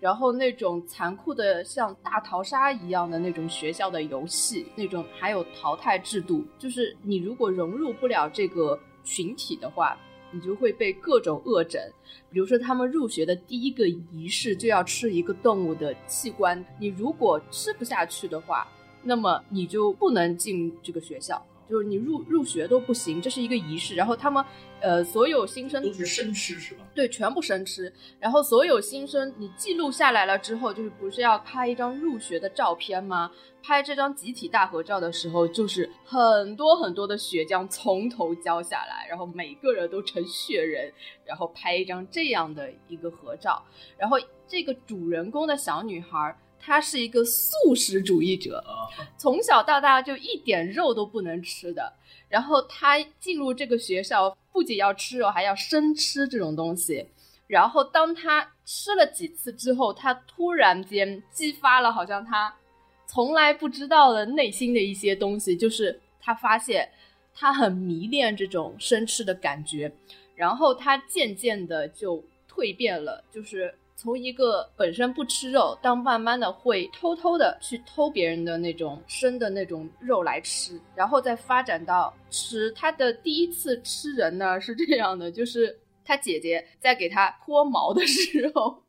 [0.00, 9.96] 然后那种残酷的像大逃杀一样的那种学校的游戏，那种还有淘汰制度，就是你如果融入不了这个群体的话。
[10.30, 11.80] 你就会被各种恶整，
[12.30, 18.68] 比如说他们入学的第一个仪式就要吃一个动物的器官，你如果吃不下去的话，
[19.02, 21.42] 那么你就不能进这个学校。
[21.68, 23.94] 就是你入入学都不行，这是一个仪式。
[23.94, 24.44] 然后他们，
[24.80, 26.84] 呃，所有新生都是生吃是吧？
[26.94, 27.92] 对，全部生吃。
[28.18, 33.30] 然后所有新生你记录下来了之后，就是不是要拍一张入学的照片吗？
[33.62, 40.92] 拍这张集体大合照的时候，就是很多很多的血浆从头浇下来，然后每个人都成血人，
[41.24, 43.62] 然后拍一张这样的一个合照。
[43.98, 46.36] 然后这个主人公的小女孩。
[46.60, 48.62] 他是一个素食主义者，
[49.16, 51.92] 从小到大就一点肉都不能吃的。
[52.28, 57.06] 然后他进入这个学校，不仅要吃肉，还要生吃这种东西。
[57.46, 62.54] 然后当他吃了几次之后，他突然间激发了好像他
[63.06, 66.90] 从来不知道的内心的一些东西，就是他发现
[67.34, 69.90] 他很迷恋这种生吃的感觉。
[70.34, 73.74] 然后他渐渐的就蜕变了，就是。
[74.00, 82.70] 从一个本身不吃肉，到慢慢的会偷偷的去偷别人的那种生的那种肉来吃，然后再发展到吃。
[82.70, 88.80] 他的第一次吃人呢是这样的，就是他姐姐在给他脱毛的时候，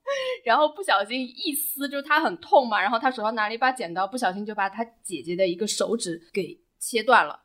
[0.43, 7.39] 然后不小心一撕，就是他很痛嘛，然后他手上拿了一把剪刀，不小心就把他姐姐的一个手指给切断了，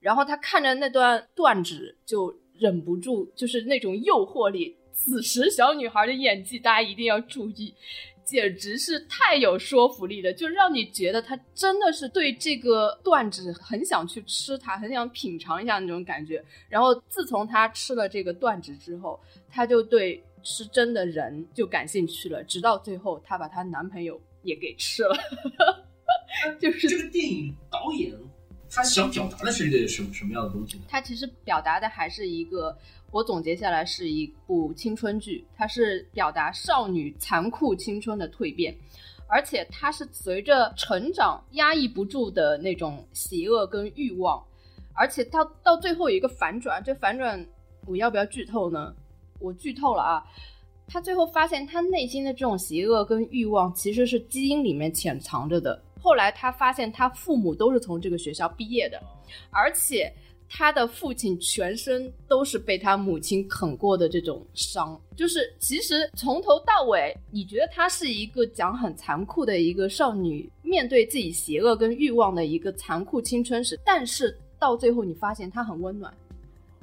[0.00, 4.78] 然后他看着那段断指就忍不住，就是那种诱惑力。
[4.92, 7.74] 此时小女孩的演技，大家一定要注意，
[8.24, 16.44] 简直是太有说服力了，就让你觉得她真的是对这个断指很想去吃它，很想品尝一下那种感觉。
[16.68, 19.18] 然后自从她吃了这个断指之后，
[19.50, 25.16] 她就对吃真的人就感兴趣了，直到最后她把她男朋友也给吃了。
[26.60, 28.12] 就是这个电影导演
[28.70, 30.84] 他想表达的是一个什么什么样的东西呢？
[30.88, 32.78] 他其实表达的还是一个。
[33.12, 38.74] 我总结下来是一部青春剧，它是表达少女残酷青春的蜕变，
[39.28, 44.42] 而且它是随着成长压抑不住的那种邪恶跟欲望，
[44.94, 47.46] 而且到到最后有一个反转，这反转
[47.86, 48.94] 我要不要剧透呢？
[49.40, 50.24] 我剧透了啊！
[50.88, 55.78] 他最后发现他内心的这种邪恶跟欲望其实是基因里面潜藏着的。
[56.00, 58.98] 后来他发现他父母都是从这个学校毕业的，
[59.50, 60.10] 而且。
[60.54, 76.12] 他的父亲全身都是被他母亲啃过的这种伤，就是其实从头到尾，你觉得他是一个讲很残酷的一个少女面对自己邪恶跟欲望的一个残酷青春史，但是到最后你发现他很温暖。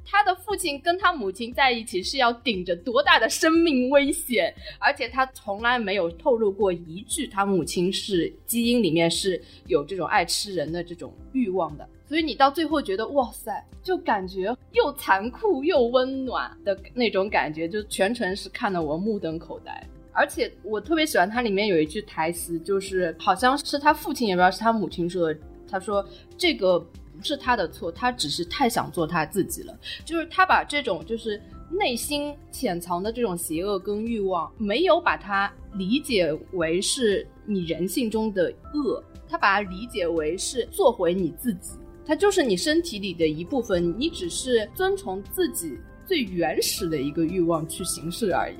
[0.04, 11.88] 他的父亲跟他母亲在一起是要顶着多大的生命危险，而且他从来没有透露过一句他母亲是基因里面是有这种爱吃人的这种欲望的。
[12.10, 19.88] 所以你到最后觉得哇塞，就感觉又残酷又温暖的那种感觉，就全程是看得我目瞪口呆。
[20.10, 26.04] 而且我特别喜欢它里面有一句台词，就是好像是他父亲也不知道是他母亲说的，他说
[26.36, 29.78] 这个不是他的错，他只是太想做他自己了。
[30.04, 41.74] 就是他把这种就是内心潜藏的这种邪恶跟欲望，没有把它理解为是你人性中的恶，他把它理解为是做回你自己。
[42.10, 48.56] 它就是你身体里的一部分，你只是遵从自己最原始的一个欲望去行事而已。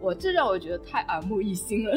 [0.00, 1.96] 我这让我觉得太耳目一新了。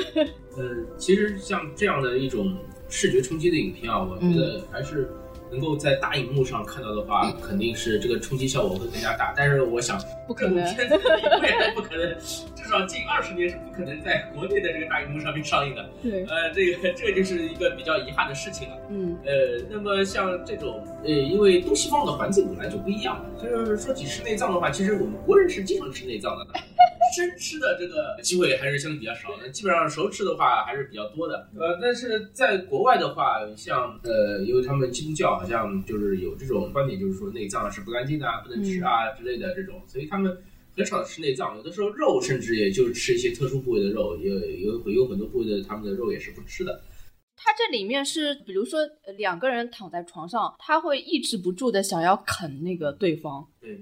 [0.56, 0.64] 呃，
[1.00, 2.56] 其实像这样的一种
[2.88, 5.10] 视觉冲击的影片啊，我觉得还是
[5.52, 9.34] 能够在大荧幕上看到的话，肯定是这个冲击效果会更加大。
[9.36, 12.16] 但是我想，不可能，这部片子永远都不可能，
[12.56, 15.90] 至少近二十年是不可能在国内的这个大荧幕上面上映的。
[16.02, 18.78] 对，呃，这个 这个就是一个比较遗憾的事情了。
[18.90, 19.32] 嗯，呃，
[19.70, 26.48] 那么像这种，呃，因为东西方的环境本来就不一样，就是说起吃内脏的话，其实我们国人是经常吃内脏的。
[27.12, 31.50] 生吃的这个机会还是相对比较少的，基本上熟吃的话还是比较多的。
[31.60, 40.38] 呃，但是在国外的话，像呃，因为他们基督教好像就是有这种观点，就是说内脏是不干净的，不能吃啊之类的这种，所以他们
[40.76, 41.58] 很少吃内脏。
[41.58, 46.82] 有的时候肉甚至也就是吃一些特殊部位的肉，有有有很多部位的他们的肉也是不吃的。
[47.36, 48.80] 它这里面是，比如说
[49.18, 53.48] 两个人躺在床上，他会抑制不住的想要啃那个对方。
[53.60, 53.80] 对，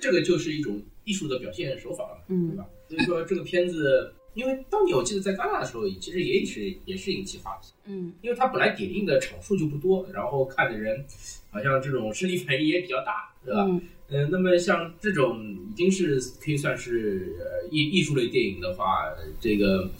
[0.00, 0.82] 这个就是一种。
[1.04, 2.66] 艺术的表现手法了，对吧？
[2.88, 11.04] 所以说这个片子， 因为当年我记得在戛纳的时候，其实也是也是引起话题，嗯，因为它本来点映的场数就不多，然后看的人
[11.50, 13.66] 好像这种身体反应也比较大，对吧？
[14.08, 17.34] 嗯，那么像这种已经是可以算是
[17.70, 19.10] 艺艺术类电影的话，
[19.40, 19.90] 这个，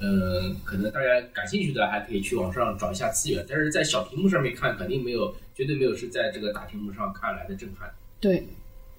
[0.00, 7.90] 呃，可能大家感兴趣的还可以去网上找一下资源，但是在小屏幕上面看，肯定没有，绝对没有是在这个大屏幕上看来的震撼。
[8.20, 8.42] 对。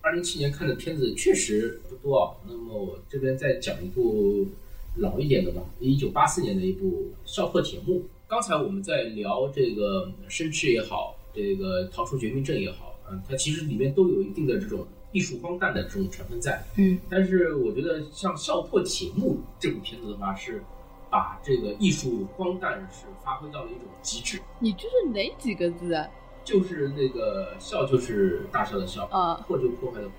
[0.02, 4.48] 二零七年看的片子确实不多啊，那么我这边再讲一部
[4.96, 8.00] 老一点的吧，一九八四年的一部《笑破铁幕》。
[8.28, 16.64] 刚才我们在聊这个生吃也好，这个逃出绝命镇也好，嗯，它其实里面都有一定的这种艺术荒诞的这种成分在。
[16.78, 20.64] 嗯，但是我觉得像《笑破铁幕》这部片子的话，是
[21.10, 24.40] 把这个艺术荒诞是发挥到了一种极致。
[24.60, 26.08] 你这是哪几个字啊？
[26.50, 30.16] 就是那个笑，就是大笑的笑啊；破就破坏的破。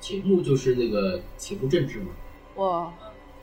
[0.00, 2.06] 铁幕就是那个铁幕政治嘛。
[2.56, 2.90] 哇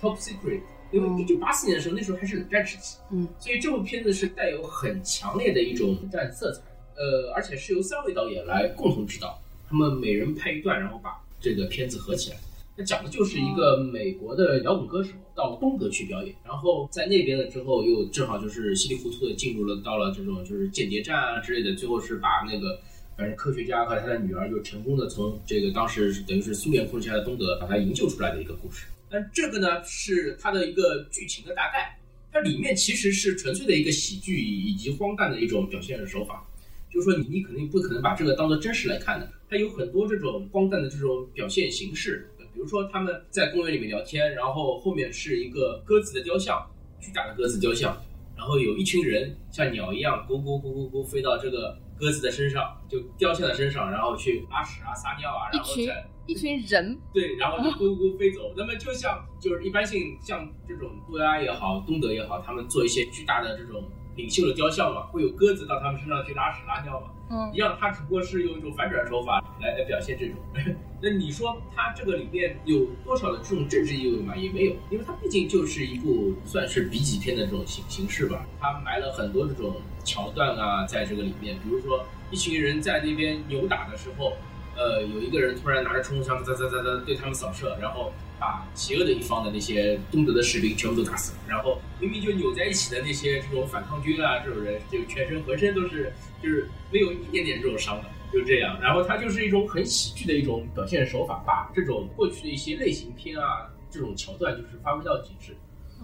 [0.02, 6.62] ，Top Secret，因为一九八四年的时候，那时候还是冷战时期，嗯，所以这部片子是带有很强烈的一种冷战色彩。
[6.95, 12.38] 呃，而且是由三位导演来共同指导，他们每人拍一段，然后把这个片子合起来。
[12.80, 22.80] 它讲的就是一个美国的摇滚歌手到东德去表演，然后在那边了之后，又正好就是稀里糊涂的进入了到了这种就是间谍战啊之类的，最后是把那个
[23.18, 28.86] 反正科学家和他的女儿就成功的从这个当时等于是苏联控制下的东德把他营救出来的一个故事。
[29.10, 32.00] 但这个呢是它的一个剧情的大概，
[32.32, 36.48] 它里面其实是纯粹的一个喜剧以及荒诞的一种表现手法，
[36.89, 42.26] 就是说你你肯定不可能把这个当做真实来看的，它有很多这种荒诞的这种表现形式。
[42.54, 46.66] 比如说他们在公园里面聊天，然后后面是一个鸽子的雕像，
[47.00, 47.96] 巨大的鸽子雕像，
[48.36, 58.54] 然后有一群人像鸟一样咕咕咕咕咕飞到这个鸽子的身上，就雕像的身上，然后去拉屎啊、撒尿啊，然后再一群人对，然后就咕咕咕飞走。
[58.56, 63.84] 那么就像就是一般性像这种杜拉也好、东德也好，他们做一些巨大的这种
[64.20, 67.08] 领袖的雕像嘛，会有鸽子到他们身上去拉屎拉尿嘛。
[67.32, 70.36] 嗯，一样，他只不过是用一种反转手法来来表现这种。
[71.02, 74.36] 那你说他这个里面有多少的这种政治意味嘛？
[74.36, 78.46] 也没有，因为它毕竟就是一部算是 B 级片的这种形形式吧。
[78.60, 84.34] 他埋了很多这种桥段啊，在这个里面，比如说一群人在那边扭打的时候，
[84.76, 88.12] 呃，有一个人突然拿着冲锋枪，哒哒哒哒对他们扫射，然后。
[88.39, 98.80] 把邪恶的一方的那些东德的士兵全部都打死了，然后明明就扭在一起的那些这种反抗军啊，这种人就全身浑身都是就是没有一点点这种伤的，就这样。
[98.82, 105.56] 然后它就是一种很喜剧的一种表现手法，把这种过去的一些类型片啊这种桥段就是发挥到极致。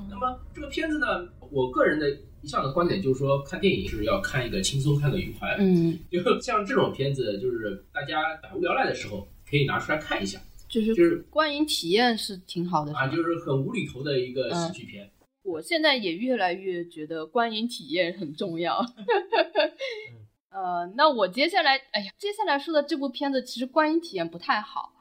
[0.09, 1.07] 那么这个片子呢，
[1.51, 2.09] 我个人的
[2.41, 5.55] 一向的观点就是说，看电影是要看一个轻松、看个愉快。
[5.57, 10.37] 嗯，就像这种片子，就是大家百无聊赖的时候可以拿出来看一下。
[10.67, 15.09] 就是就是观影体验是挺好的啊，就是很无厘头的一个喜剧片。
[15.43, 18.79] 我现在也越来越觉得观影体验很重要。
[20.49, 24.93] 呃，那我接下来，哎呀，接下来说的这部片子其实观影体验不太好，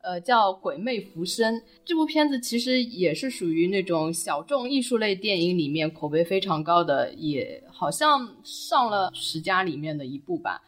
[0.00, 1.54] 呃，叫《鬼魅浮生》。
[1.84, 10.62] 这部片子其实也是属于那种小众艺术类电影里面口碑非常高的，也好像上了十佳里面的一部吧。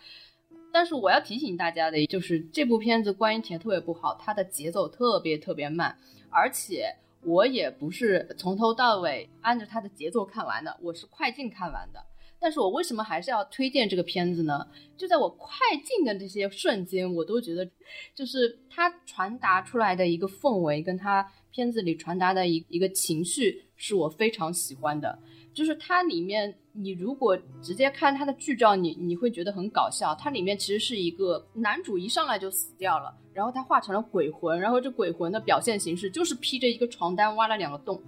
[0.75, 5.97] 但是我要提醒大家的，就是这部片子观影体验特别不好，它的节奏特别特别慢，
[6.31, 12.05] 而且我也不是从头到尾按着它的节奏看完的，我是快进看完的。
[12.41, 14.67] 但是我为什么还是要推荐这个片子呢？
[14.97, 17.71] 就在我快进的这些瞬间，我都觉得，
[18.13, 25.21] 就是它传达出来的一个氛围，跟它片子里传达的一一个情绪，是我非常喜欢的。
[25.55, 30.13] 就是它里面，你如果直接看它的剧照，你你会觉得很搞笑。
[30.13, 38.03] 它里面其实是一个男主一上来就死掉了，然后他化成了鬼魂，然后这鬼魂的表现形式就是披着一个床单挖了两个洞，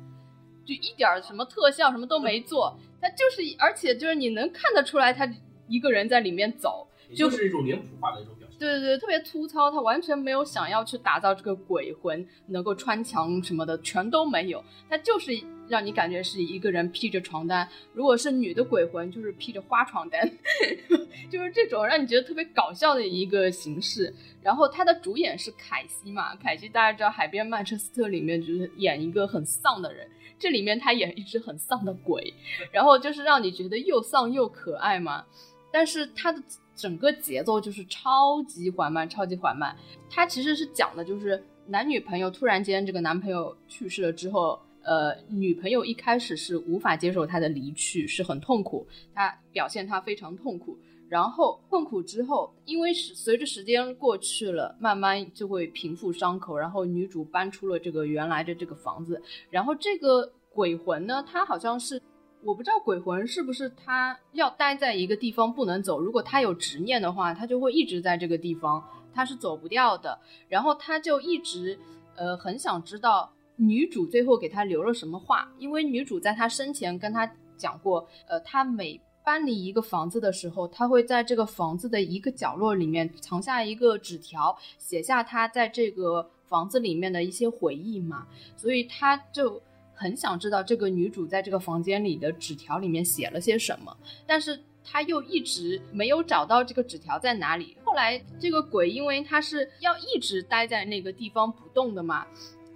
[0.65, 5.33] 就一点什么特效什么都没做，他就是，而且就是你能看得出来他
[5.69, 8.59] 一个人在里面走，就是一种脸谱化的一种表现。
[8.59, 15.31] 对对对，特别粗糙，他完全没有想要去打造这个鬼魂能够穿墙什么的，全都没有，他就是。
[15.69, 20.31] 让你感觉是一个人披着床单，如果是女的鬼魂，就是披着花床单，
[21.31, 24.15] 就是这种让你觉得特别搞笑的一个形式。
[24.43, 30.09] 然后他的主演是凯西嘛，凯西大家知道《海边曼彻斯特》里面就是演一个很丧的人，
[30.39, 32.33] 这里面他演一只很丧的鬼，
[32.71, 35.25] 然后就是让你觉得又丧又可爱嘛。
[35.73, 36.41] 但是他的
[36.77, 39.77] 整个节奏就是超级缓慢，超级缓慢。
[40.09, 44.61] 他其实是讲的就是男女朋友突然间这个男朋友去世了之后。
[44.87, 50.79] 呃，女朋友一开始是无法接受他的离去，是很痛苦，他表现他非常痛苦。
[51.09, 56.57] 然后痛苦之后，因为是随着时间过去了，慢慢就会平复伤口。
[56.57, 59.21] 然后女主搬出了这个原来的这个房子。
[59.51, 62.01] 然后这个鬼魂呢，他好像是
[62.45, 66.01] 我不知道鬼魂是不是他要待在一个地方不能走。
[66.01, 70.17] 如果他有执念的话，他就会一直在这个地方，他是走不掉的。
[70.49, 71.77] 然后他就一直
[72.15, 73.33] 呃很想知道。
[73.57, 75.51] 女主最后给他留了什么话？
[75.59, 88.27] 因为女主在他生前跟他讲过，呃，他每搬离一个房子的时候，他会在这个房子的一个角落里面藏下一个纸条，写下他在这个房子里面的一些回忆嘛。
[88.57, 89.61] 所以他就
[89.95, 93.97] 很想知道这个女主在这个房间里的纸条里面写了些什么，
[94.27, 97.77] 但是他又一直没有找到这个纸条在哪里。
[97.83, 102.25] 后来这个鬼，因为他是要一直待在那个地方不动的嘛。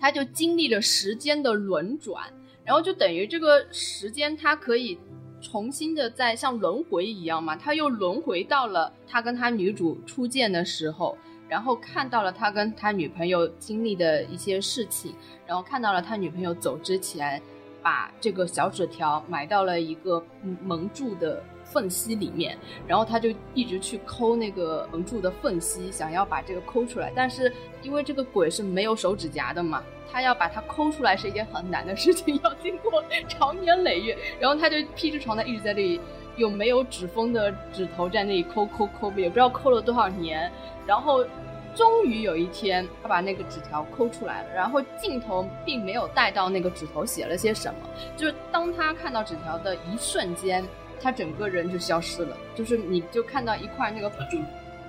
[0.01, 2.25] 他就经历了时间的轮转，
[2.65, 4.99] 然后就等于这个时间，它可以
[5.43, 11.17] 重新的在像轮回一样嘛，他又轮回到了他跟他女主初见的时候，
[11.49, 15.15] 然后看到了他跟他女朋友经历的一些事情，
[15.47, 17.41] 然后看到了他女朋友走之前
[17.83, 20.25] 把这个小纸条埋到了一个
[20.63, 21.43] 蒙住的。
[21.73, 27.13] 缝隙里面，然后他就一直去抠那个蒙住的缝隙，想要把这个抠出来。
[27.15, 27.53] 但是
[27.83, 34.19] 因为这个鬼是没有手指甲的嘛，他要把它抠出来是一件很难的事情， 要经过长年累月。
[34.41, 36.01] 然后他就披着床单一直在那里，
[36.37, 40.51] 用没有指缝的指头在那里抠抠抠，也不知道抠了多少年。
[40.87, 41.25] 然后
[41.73, 44.53] 终于有一天，他把那个纸条抠出来了。
[44.53, 47.79] 然后镜头并没有带到那个纸头写了些什么，
[48.17, 50.65] 就是当他看到纸条的一瞬间。
[51.01, 54.39] 他整个人就消失了，就是你就看到一块那个就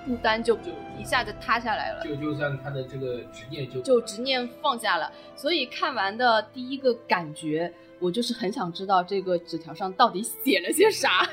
[0.04, 5.10] 布单就就一下就塌下来了，就就算他的这个执念就就执念放下了。
[5.36, 11.28] 所以看完的第一个感觉，我就是很想知道这个纸条上到底写了些啥，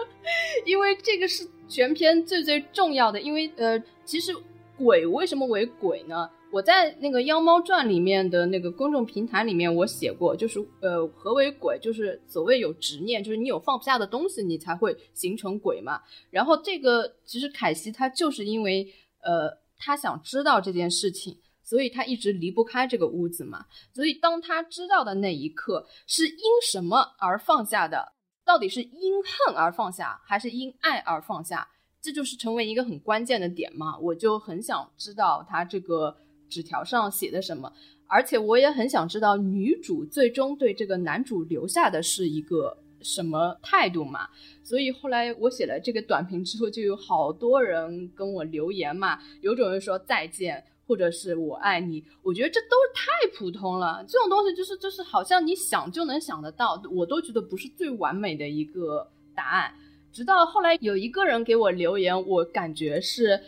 [0.66, 3.20] 因为这个是全篇最最重要的。
[3.20, 4.34] 因为呃，其实
[4.76, 6.30] 鬼为什么为鬼呢？
[6.52, 11.78] 我在那个《妖猫传》里面的那个公众平台里面，我写过，就是呃，何为鬼？
[11.80, 16.00] 就是所谓有执念，就是你有放不下的东西，你才会形成鬼嘛。
[16.28, 18.92] 然后这个其实凯西他就是因为
[19.22, 19.48] 呃，
[19.78, 23.66] 他想知道这件事情，所以他一直离不开这个屋子嘛。
[23.94, 28.12] 所以当他知道的那一刻，是因什么而放下的？
[28.44, 31.68] 到底是因恨而放下，还是因爱而放下？
[32.02, 33.96] 这就是成为一个很关键的点嘛。
[33.98, 36.16] 我就很想知道他这个。
[36.50, 37.72] 纸条上写的什么？
[38.12, 44.28] 而且我也很想知道女主最终对这个男主留下的是一个什么态度嘛？
[44.64, 49.20] 所以后来我写了这个短评之后，就有好多人跟我留言嘛。
[49.40, 52.04] 有种人说再见，或者是我爱你。
[52.20, 59.72] 我觉得这都太普通了，这种东西就是就是好像你想就能想得到，我都觉得不是最完美的一个答案。
[60.12, 63.40] 直到后来有一个人给我留言，我感觉是。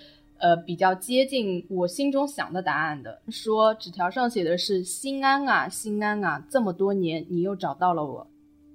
[0.42, 8.26] 呃，比较接近我心中想的答案的，说纸条上写的是“心安啊，心安啊”，这么多年你又找到了我，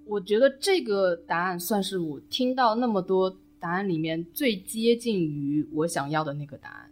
[0.05, 6.89] 我觉得这个答案算是我听到那么多答案里面最接近于我想要的那个答案。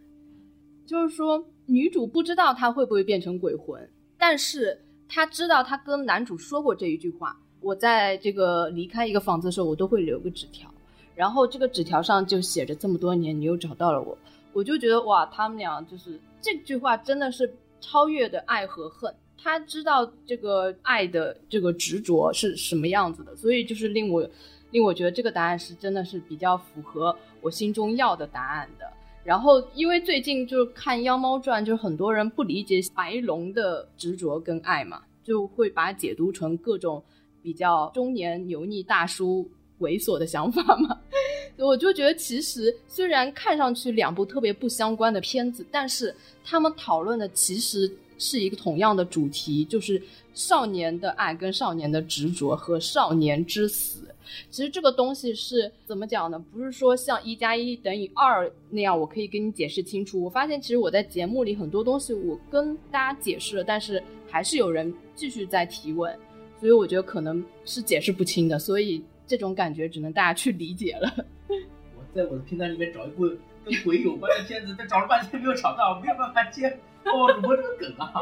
[0.84, 10.70] 就是说，女主不知道她会不会变成鬼魂，但是她知道她跟男主说过这一句话：“我在这个离开一个房子的时候，我都会留个纸条，
[11.14, 14.14] 然后这个纸条上就写着这么多年你又找到了我。”
[14.56, 19.14] 我就觉得哇，他们俩就是这句话真的是超越的爱和恨。
[19.36, 24.26] 他知道这个爱的这个执着是什么样子的，所以就是令我
[24.70, 28.90] 令我觉得这个答案是真的是比较符合我心中要的答案的。
[29.22, 37.04] 然后因为最近就是看《妖猫传》，就是很多人不理解白龙的执着跟爱嘛，就会把解读成各种
[37.42, 39.46] 比较中年油腻大叔。
[39.80, 40.98] 猥琐的想法嘛，
[41.58, 46.14] 我就觉得其实虽然看上去两部特别不相关的片子，但是
[46.44, 50.00] 他们讨论的其实是一个同样的主题，就是
[50.32, 54.02] 少年的爱跟少年的执着和少年之死。
[54.50, 56.38] 其实这个东西是怎么讲呢？
[56.52, 60.20] 不是说像一加一等于二那样，我可以跟你解释清楚。
[60.20, 66.12] 我发现其实我在节目里很多东西我跟大家解释了，但是还是有人继续在提问，
[66.58, 68.58] 所以我觉得可能是解释不清的。
[68.58, 71.12] 所以这种感觉只能大家去理解了。
[71.48, 73.28] 我在我的片单里面找一部
[73.64, 76.68] 跟鬼有关的片子，但找了半天没有找到，没有办法接。
[77.04, 78.12] 哦，主播这个梗啊，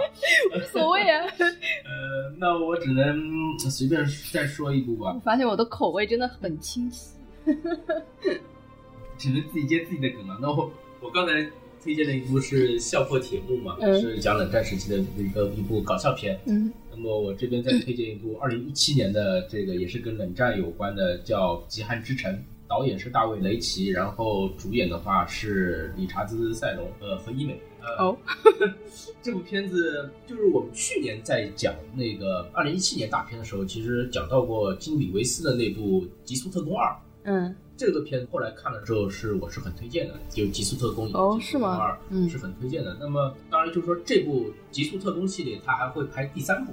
[0.55, 1.25] 无所谓啊。
[1.41, 5.13] 呃，那我只能随便再说一部吧。
[5.15, 7.17] 我发现我的口味真的很清晰，
[9.17, 10.39] 只能自己接自己的梗了。
[10.41, 11.33] 那我我刚才
[11.83, 16.39] 推荐的一部是《笑破铁幕》嘛，是讲冷战时期的一个一部搞笑片。
[16.47, 16.71] 嗯。
[16.97, 22.32] 那么我这边再推荐一部二零一七年的这个也是跟冷战有关的，叫《极寒之城》。
[22.66, 27.61] 导演是大卫雷奇，然后主演的话是理查兹塞隆呃和伊美。
[27.99, 28.16] 哦，
[29.22, 36.88] 这部片子就是我们去年在讲那个二零一七年大片的时候，其实讲到过金里维斯的那部《极速特工二》。
[37.24, 41.77] 嗯，这个片子后来看了之后是我是很推荐的，就《极速特工》哦是吗？
[41.77, 42.97] 二嗯是很推荐的。
[43.01, 46.72] 那么当然就是说这部《极速特工》系列它还会拍第三部，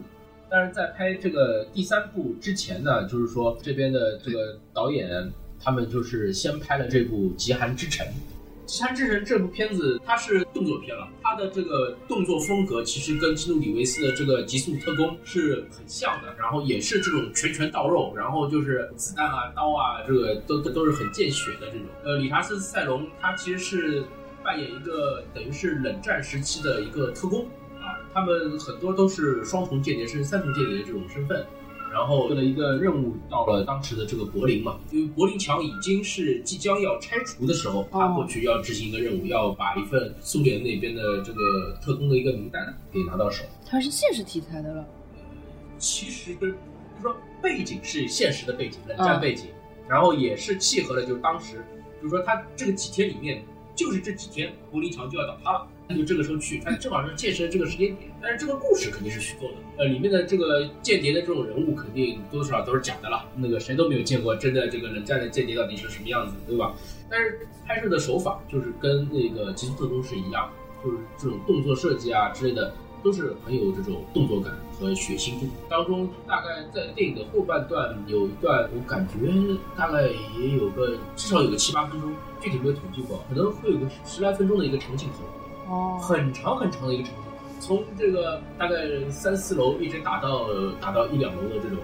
[0.50, 5.32] 但是在拍这个第三部之前呢，就是说这边的这个导演。
[5.64, 8.04] 他们就是先拍了这部《极寒之城》。
[8.72, 21.82] 《极寒之神》这部片子它是动作片了，它的这个动作风格其实跟基努里维斯的这个《极速特工》是很像的，然后也是这种拳拳到肉，然后就是子弹啊、刀啊，这个都都是很见血的这种。
[22.06, 24.06] 呃，理查斯·塞隆他其实是
[24.42, 27.44] 扮演一个等于是冷战时期的一个特工
[27.78, 31.46] 啊，他们很多都是双重间谍甚至三重间谍的这种身份。
[31.92, 43.44] 然后为了一个任务到了当时的这个柏林嘛，因为柏林墙已经是即将要拆除的时候，他过去要执行一个任务，要把一份苏联那边的这个特工的一个名单给拿到手。
[43.66, 44.86] 它是现实题材的了。
[45.78, 46.56] 其实就是
[47.02, 49.48] 说背景是现实的背景，冷战背景，
[49.88, 51.64] 然后也是契合了，就是当时，
[52.02, 53.44] 就是说他这个几天里面，
[53.76, 55.68] 就是这几天柏林墙就要倒塌了。
[55.96, 66.74] 就这个时候去，他正好是建设这个时间点，但是这个故事肯定是虚构的，呃，里面的这个间谍的这种人物肯定多多少少都是假的了，那个谁都没有见过真的这个冷战的间谍到底是什么样子，对吧？
[67.10, 70.50] 但是拍摄的手法就是跟那个《极速特工》是一样，
[70.84, 72.74] 就是这种动作设计啊之类的
[73.04, 75.48] 都是很有这种动作感和血腥度。
[75.70, 79.32] 当中大概在电影的后半段有一段，我感觉
[79.76, 80.08] 大概
[80.40, 85.26] 也有个至少有个七八分钟，具体没有统计过，可能会有个十来分钟的一个长镜头。
[86.00, 87.22] 很长很长的一个长度，
[87.60, 90.50] 从这个大概三四楼一直打到
[90.82, 91.78] 打到一两楼的这种，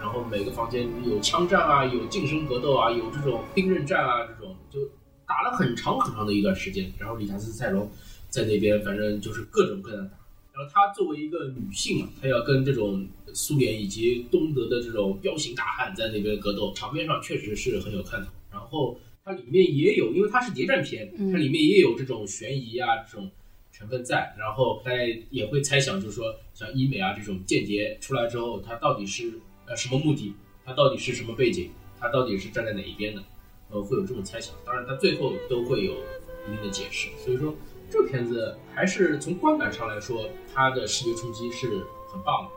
[0.00, 4.80] 然后每个房间有枪战啊，有近身格斗啊，有这种兵刃战啊，这种就
[5.26, 6.92] 打了很长很长的一段时间。
[6.98, 7.90] 然后理查斯·塞隆
[8.28, 10.16] 在那边，反正就是各种各样的打。
[10.52, 18.28] 然后她作为一个女性嘛，她要跟这种苏联以及东德的这种彪形大汉在那边格斗，场面上确实是很有看头。
[18.52, 18.96] 然后。
[19.24, 23.30] 它里面也有，因为它是谍战片，它里面也有这种悬疑啊这种
[23.72, 24.34] 成分在。
[24.38, 24.98] 然后大家
[25.30, 29.32] 也会猜想，就是说像医美啊这种间谍出来之后，他到底是
[29.66, 30.34] 呃什么目的？
[30.62, 31.70] 他到底是什么背景？
[31.98, 33.22] 他到底是站在哪一边的？
[33.70, 34.54] 呃，会有这种猜想。
[34.62, 37.08] 当然，他最后都会有一定的解释。
[37.16, 37.54] 所以说，
[37.88, 41.66] 这个片子还是从观感上来说，它的视觉冲击是
[42.12, 42.50] 很棒的。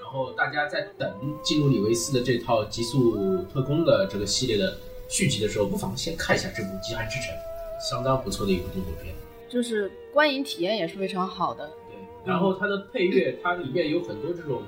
[0.00, 4.76] 然后大家在等基努里维斯的这套《极速特工》的这个系列的。
[5.08, 7.34] 续集的时候，不妨先看一下这部《极寒之城》，
[7.90, 9.14] 相当不错的一部动作片，
[9.48, 11.66] 就是观影体验也是非常好的。
[11.88, 14.62] 对，然后它的配乐，它里面有很多这种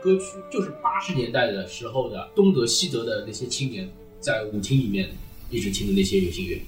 [0.00, 3.88] 歌曲，就是八十年代的时候的东德、西德的那些青年
[4.18, 5.10] 在舞厅里面
[5.50, 6.60] 一直听的那些流行乐。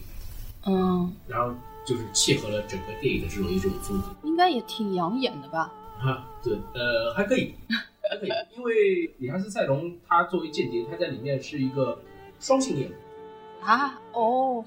[0.66, 1.55] 嗯，然后
[1.87, 5.72] 就是契合了整个电影的这种一种风格，应该也挺养眼的吧？
[6.01, 7.55] 啊，对，呃，还可以，
[8.11, 11.99] 还可以，因为里查斯·塞隆他作为间谍，他在里面是一个
[12.41, 12.91] 双性恋。
[13.65, 14.65] 啊哦，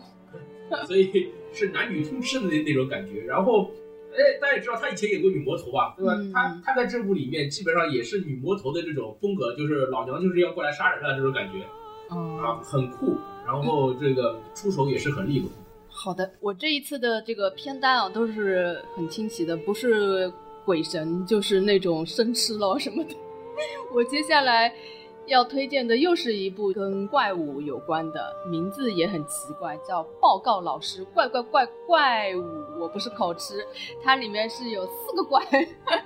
[0.88, 3.22] 所以是男女通吃的那那种感觉。
[3.22, 3.70] 然后，
[4.12, 6.14] 哎，大家也知道他以前演过女魔头吧，对吧？
[6.34, 11.64] 他他在这部里面基本上也是女魔头的这种风格，就是老娘就是要过来杀人的这种感觉，
[12.10, 13.16] 啊，很酷。
[13.45, 15.50] 然后这个出手也是很利落。
[15.89, 20.32] 好的，我这一次的这个片单啊都是很清奇的，不是
[20.66, 23.16] 鬼神就是那种生吃了什么的。
[23.93, 24.74] 我接下来。
[25.28, 32.39] 要推荐的又是一部跟怪物有关的，名字也很奇怪，叫《报告老师怪怪怪怪物》。
[32.80, 33.65] 我不是口吃，
[34.01, 35.45] 它里面是有四个怪。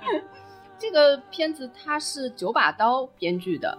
[0.76, 3.78] 这个片子它是九把刀编剧的，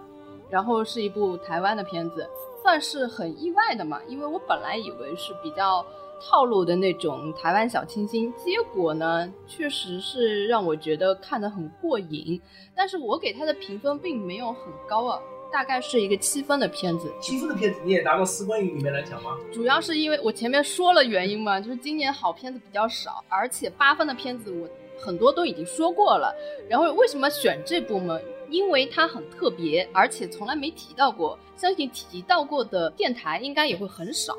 [0.50, 2.26] 然后是一部台湾的片子。
[2.62, 5.86] 算是很意外的嘛，因为我本来以为是比较
[6.22, 12.42] 套路的那种台湾小清新，结果呢，确实是让我觉得看得很过瘾。
[12.74, 15.20] 但是我给他的评分并没有很高啊，
[15.54, 17.14] 大概是一个七分的片子。
[17.22, 19.38] 七分的片子你也拿到四分影里面来讲吗？
[19.54, 24.68] 主要是因为我前面说了原因嘛，就是今年好片子比较少，而且八分的片子我
[25.00, 26.36] 很多都已经说过了。
[26.68, 28.20] 然后为什么选这部呢？
[28.50, 34.36] 因为它很特别，而且从来没提到过，相信提到过的电台应该也会很少，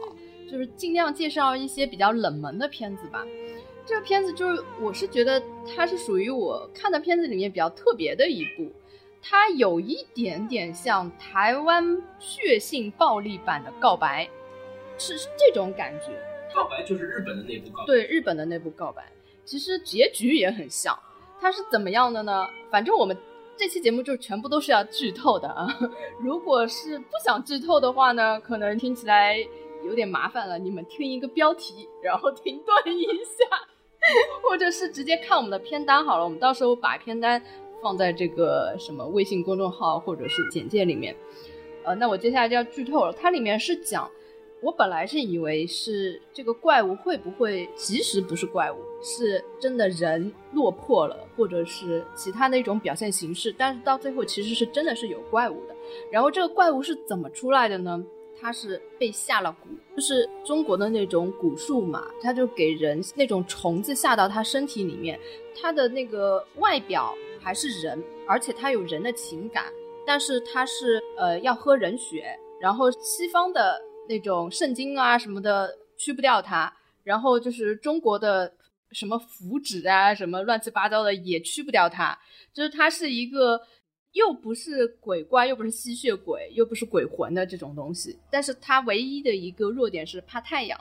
[0.51, 3.25] 就是尽量介绍一些比较冷门的片子吧。
[3.87, 5.41] 这个片子就是我是觉得
[5.77, 8.73] 它是属于我看的片子里面比较特别的一部，
[9.27, 14.27] 它有一点点像台湾血性暴力版的《告白》，
[15.03, 16.09] 是这种感觉。
[16.55, 19.03] 告白就是日本的那部告白，对日本的那部《告白》，
[19.45, 20.97] 其实结局也很像。
[21.41, 22.47] 它是怎么样的呢？
[22.71, 23.17] 反正我们。
[23.57, 25.65] 这期节目就全部都是要剧透的啊！
[26.19, 29.37] 如果是不想剧透的话呢，可能听起来
[29.85, 30.59] 有点麻烦了。
[30.59, 33.47] 你们听一个标题，然后停顿一下，
[34.43, 36.25] 或者是直接看我们的片单好了。
[36.25, 37.41] 我们到时候把片单
[37.85, 41.15] 放在这个什么微信公众号或者是简介里面。
[41.85, 43.13] 呃，那我接下来就要剧透了。
[43.13, 44.11] 它里面是讲。
[44.63, 53.55] 我本来是以为是这个怪物会不会其实不是怪物，是真的人落魄了，或者是其他的一种表现形式。
[53.59, 55.75] 但是到最后其实是真的是有怪物的。
[56.11, 58.03] 然后这个怪物是怎么出来的呢？
[58.41, 65.21] 它是被下了蛊，就是中国的那种蛊术嘛，它就给人那种虫子下到他身体里面，
[65.61, 67.15] 它的那个外表
[67.45, 69.67] 还是人，而且它有人的情感，
[70.07, 73.81] 但是它是呃要喝人血，然后西方的。
[74.07, 76.71] 那种圣经啊什么的去不掉它，
[77.05, 78.53] 然后就是中国的
[78.91, 82.15] 什么符纸啊什么乱七八糟的也去不掉它，
[82.53, 83.59] 就是它是一个
[84.13, 90.79] 又不是鬼怪又不是吸血鬼又不是鬼魂的这种东西，但是它唯一的一个弱点是怕太阳，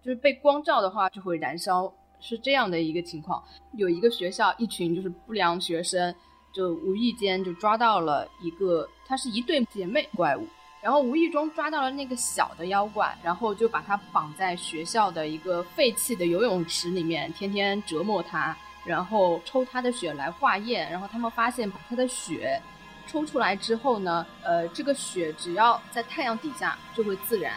[0.00, 1.92] 就是被光照的话就会燃烧，
[2.22, 3.42] 是这样的一个情况。
[3.72, 6.14] 有一个学校一群就是不良学生
[6.54, 10.46] 就无意间就抓到了一个，它是一对姐妹怪物。
[10.80, 20.90] 然后无意中抓到了那个小的妖怪，然后就把它绑在学校的一个废弃的游泳池里面，天天折磨它，然后抽它的血来化验。
[20.90, 22.60] 然后他们发现，把它的血
[23.06, 27.54] 抽出来之后呢，呃，这个血只要在太阳底下就会自燃。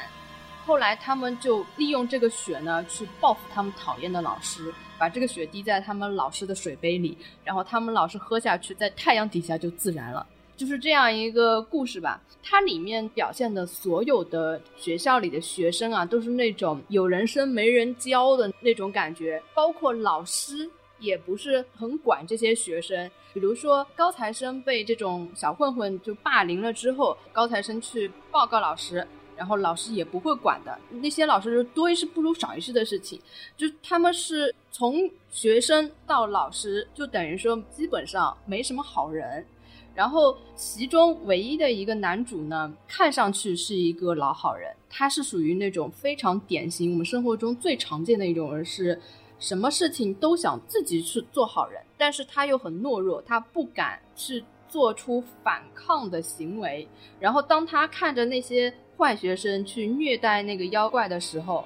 [0.66, 10.26] 后来他们就利用这个血呢，去报复他们讨厌的老师，把这个血滴在他们老师的水杯里，然后他们老师喝下去，在太阳底下就自燃了。
[10.57, 23.11] 就是这样一个故事吧，它里面表现的所有的学校里的学生啊，都是那种有人生没人教的那种感觉，包括老师也不是很管这些学生。
[23.34, 29.05] 比如说高材生被这种小混混就霸凌了之后，高材生去报告老师，
[29.36, 30.77] 然后老师也不会管的。
[30.89, 33.19] 那些老师就多一事不如少一事的事情，
[33.57, 39.45] 就他们是从学生到老师，就等于说基本上没什么好人。
[39.93, 49.01] 然后其中唯一的一个男主呢，看上去是一个老好人，他是属于那种非常典型我们生活中最常见的一种人，是
[49.39, 56.86] 什么事情都想自己去做好人，但是他又很懦弱，他不敢去做出反抗的行为。
[57.17, 61.65] 然后当他看着那些坏学生去虐待那个妖怪的时候，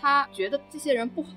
[0.00, 1.30] 他觉得这些人不好。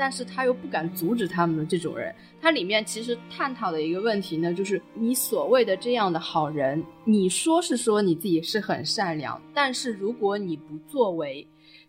[0.00, 11.44] 但是他又不敢阻止他们的这种人，他里面其实探讨的一个问题呢，就是你所谓的这样的好人，你说是说你自己是很善良，但是如果你不作为，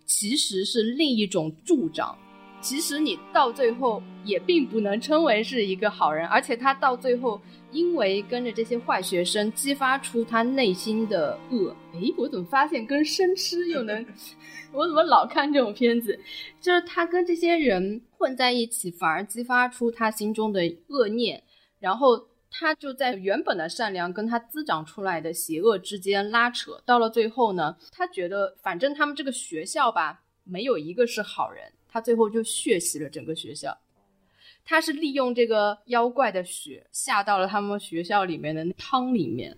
[0.06, 2.18] 其实是另一种助长，
[2.62, 7.41] 其实你到最后也并不能称为是一个好人，而且他到最后
[7.72, 11.76] 因为跟着这些坏学生，激发出他内心的恶。
[11.93, 14.05] 诶，我怎么发现跟生吃又能？
[14.74, 16.20] 我怎么老看这种片子？
[16.60, 21.41] 就是他跟这些人混在一起，反而激发出他心中的恶念，
[21.80, 26.82] 然后他就在原本的善良跟他滋长出来的邪恶之间拉扯。
[26.86, 33.78] 到了最后呢，他觉得反正他们这个学校吧，没有一个是好人，他最后就血洗了整个学校。
[34.64, 39.58] 他是利用这个妖怪的血下到了他们学校里面的汤里面，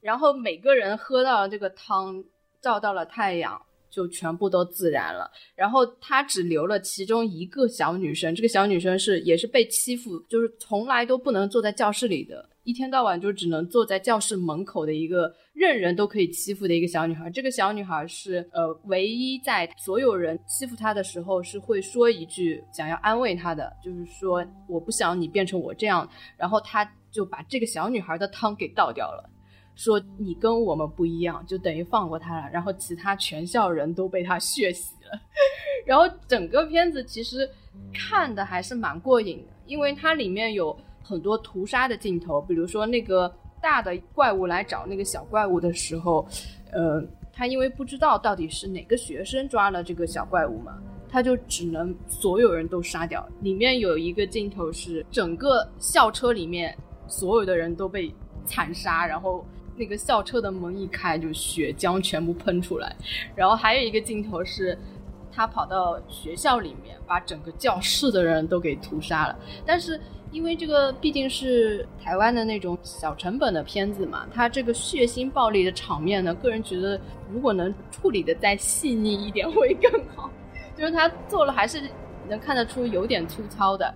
[0.00, 2.24] 然后每个人喝到了这个汤，
[2.62, 3.65] 照到了太阳。
[3.96, 17.30] 就全部都自燃了，然后他只留了其中一个小女生，这个小女生是也是被欺负，就是从来都不能坐在教室里的，一天到晚就只能坐在教室门口的一个任人都可以欺负的一个小女孩。
[17.30, 29.30] 这个小女孩是呃唯一在所有人欺负她的时候是会说一句想要安慰她的，就是说我不想你变成我这样，然后他就把这个小女孩的汤给倒掉了。
[29.76, 32.50] 说你跟我们不一样，就等于放过他了。
[32.50, 35.20] 然后其他全校人都被他血洗了。
[35.86, 37.48] 然后整个片子其实
[37.94, 46.26] 看的还是蛮过瘾的，因为它里面有很多屠杀的镜头，比如说那个大的怪物来找那个小怪物的时候，
[46.72, 47.00] 呃，
[47.32, 50.76] 他因为不知道到底是哪个学生抓了这个小怪物嘛，
[51.08, 53.24] 他就只能所有人都杀掉。
[53.42, 58.12] 里面有一个镜头是整个校车里面所有的人都被
[58.44, 59.44] 惨杀，然后
[59.76, 62.94] 那个校车的门一开，就血浆全部喷出来。
[63.34, 64.78] 然后还有一个镜头是。
[65.38, 69.38] 他跑到学校里面，把整个教室的人都给屠杀了。
[69.66, 70.00] 但是
[70.32, 76.98] 因为这个毕竟是台湾的那种小成本的片子嘛，他这个血腥暴力的场面呢，个人觉得
[77.30, 80.30] 如果能处理的再细腻一点会更好。
[80.74, 81.82] 就是他做了还是
[82.30, 83.94] 能看得出有点粗糙的。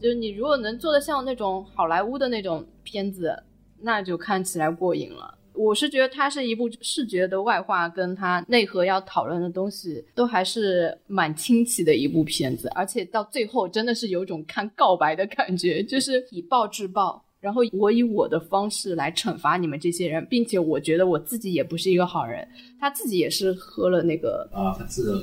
[0.00, 3.42] 就是你如果能做的像那种好莱坞的那种片子，
[3.86, 5.38] 那就看起来过瘾了。
[5.54, 22.46] 我是觉得它是一部视觉的外化，跟它内核要讨论的东西都还是蛮清奇的一部片子，而且到最后真的是有种看告白的感觉，就是以暴制暴，然后我以我的方式来惩罚你们这些人，并且我觉得我自己也不是一个好人，
[22.80, 24.76] 他自己也是喝了那个啊，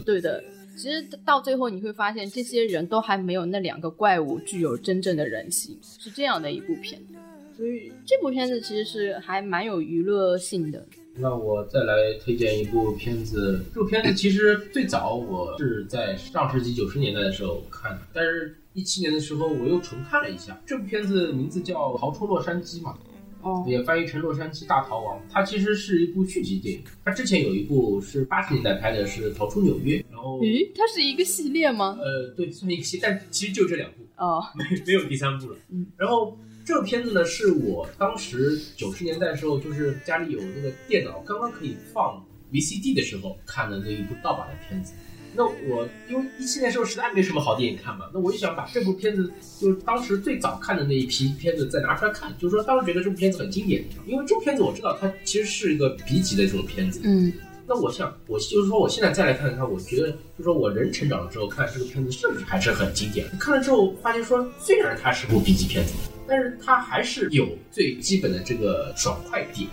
[0.04, 0.44] 对的，
[0.76, 7.14] 其实到最后你会发现，这些人都还没有那两个怪物具有真正的人性，是这样的一部片子。
[7.56, 10.84] 所以这部片子其实是还蛮有娱乐性的。
[11.16, 11.94] 那我再来
[12.24, 13.64] 推荐一部片子。
[13.74, 20.60] 这部片子其实最早我是在上世纪九十年代的时候看的，但是一七年的时候我又重看了一下。
[20.66, 22.98] 这部片子名字叫《逃出洛杉矶》嘛，
[23.44, 25.20] 哦，也翻译成《洛杉矶大逃亡》。
[25.32, 26.84] 它其实是一部续集电影。
[27.06, 29.98] 它之前有一部是八十年代拍的，是《逃出纽约》。
[30.10, 32.00] 然后，咦，它是一个系列吗？
[32.02, 35.58] 呃，对，算一个系，但其实就这两部哦，没没有第三部了。
[35.70, 36.36] 嗯，然后。
[36.66, 44.94] 这个片子呢，是我当时九十年代的时候，就是家里有那个电脑，刚刚可以放 VCD 的时候看的那一部盗版的片子。
[45.36, 52.32] 那我因为一七年时候实在没什么好电影看嘛，那我就想把这部片子，就是当时最早看的那一批片子再拿出来看。
[52.38, 57.02] 就是说，当时觉得这部片子很经典，因为这部片子我知道它其实是一个 B 级的这种片子。
[57.04, 57.34] 嗯。
[57.66, 63.26] 那我想，我就是说，我现在再来看看，我觉得，就是说我人成长了之后看这个片子，是不是还是很经典？
[63.40, 65.94] 看了之后发现说，虽然它是部 B 级片子。
[66.28, 69.70] 但是它还是有最基本的这个爽快点，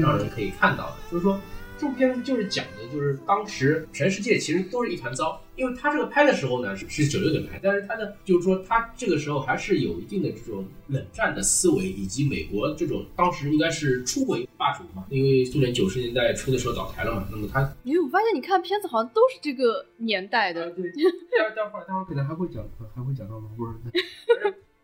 [0.00, 0.96] 让人可以看到的。
[1.10, 1.40] 就是说，
[1.78, 5.40] 这部片子就是讲的，就是当时全世界其实都是一团糟。
[5.54, 15.04] 因为他这个拍的时候呢是是九六年拍，但是他的就是说他这个时候还是有一定的这种冷战的思维，以及美国这种当时应该是初为霸主嘛。
[15.10, 20.70] 因为苏联九十年代初的时候倒台了嘛，那么他，哎，我发现你看片子好像都是这个年代的。
[20.72, 23.50] 对，待待会儿待会儿可能还会讲，还会讲到吗？
[23.54, 23.72] 不是。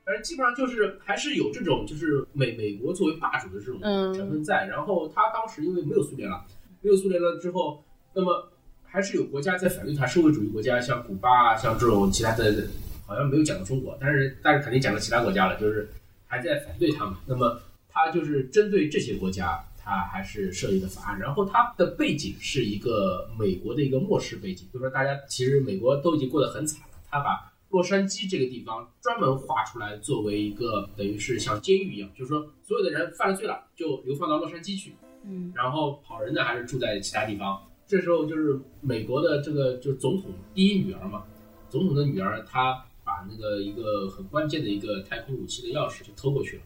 [0.09, 3.79] 反正基本上就是还是有这种就是美美国作为霸主的这种
[4.15, 6.47] 成分在，然后他当时因为没有苏联了，
[6.81, 7.85] 没有苏联了之后，
[8.15, 8.49] 那么
[8.85, 12.69] 还是有国家在反对他，社会主义国家像古巴啊，像这种其他的，
[13.05, 15.87] 好像没有讲到中国，但是但是肯定讲到其他国家了，就是
[16.27, 17.15] 还在反对他们。
[17.27, 27.48] 那么他就是针对这些国家，他还是设立的法案，然后他的背景是一个美国的一个末世背景，就是说大家其实美国都已经过得很惨了，他把。
[27.71, 34.95] 洛杉矶这个地方专门划出来作为一个等于是像监狱一样，就是说所有的人犯了罪了就流放到洛杉矶去，
[35.25, 37.61] 嗯，然后好人呢还是住在其他地方。
[37.87, 41.25] 这时候就是美国的这个就是总统第一女儿嘛，
[41.69, 46.63] 总统的女儿她把那个一个很关键的一个太空武器的钥匙就偷过去了，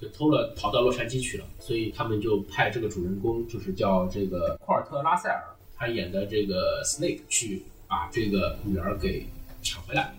[0.00, 1.44] 就偷了逃到洛杉矶去了。
[1.58, 5.42] 所以他们就派这个主人公就是叫这个库尔特拉塞尔，
[5.74, 9.26] 他演的这个 Snake 去把这个女儿给
[9.62, 10.14] 抢回来。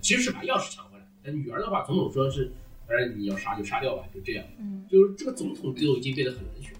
[0.00, 1.06] 其实是把钥匙抢回来。
[1.22, 2.50] 但女儿的话，总统说是，
[2.88, 4.44] 反正你要杀就杀掉吧，就这样。
[4.58, 6.72] 嗯，就是这个总统都已经变得很冷血。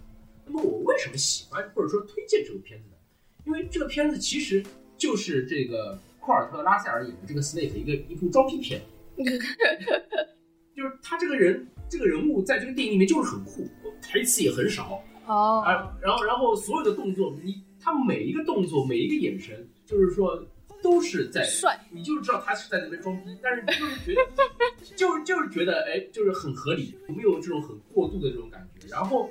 [0.46, 2.96] 那么我为什么喜欢或者说推荐这部片子呢？
[3.44, 4.64] 因为这个片子其实
[4.96, 8.80] 就是这个库尔特拉塞尔演的这个 Snake 一个一部装逼片。
[10.74, 13.68] 就是他这个人这个人物在这个电影里面就是很酷，
[14.00, 15.04] 台词也很少。
[15.26, 15.62] 哦。
[15.66, 20.42] 啊，然后然后所有的动作，你他每一个动作每一个眼神，就是说。
[20.82, 24.26] 都是在帅，你就是知道他是在那边装逼，但是就是觉得，
[24.96, 28.86] 就是就是觉得，哎，就是很合理，没有这种很过度的这种感觉。
[28.88, 29.30] 然后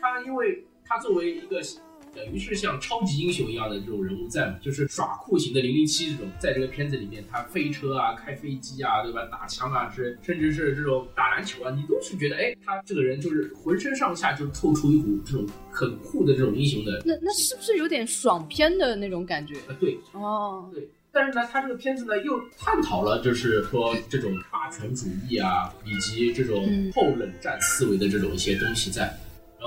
[0.00, 1.60] 他，因为他作为一个。
[2.16, 9.26] 等于是像超级英雄一样的这种人物在嘛，就是耍酷型的零零七这种，在这个片子里面，他飞车啊、开飞机啊，对吧？
[9.30, 17.02] 打枪啊，是甚至是这种打篮球啊，你都是觉得，哎，他这个人就是浑身上下就透出一股这种很酷的这种英雄的。
[17.04, 19.54] 那那是不是有点爽片的那种感觉？
[19.68, 20.88] 啊，对，哦，对。
[21.12, 26.62] 但是呢，他这个片子呢又探讨了，就是说这种霸权主义啊，以及这种
[26.94, 29.14] 后冷战思维的这种一些东西在。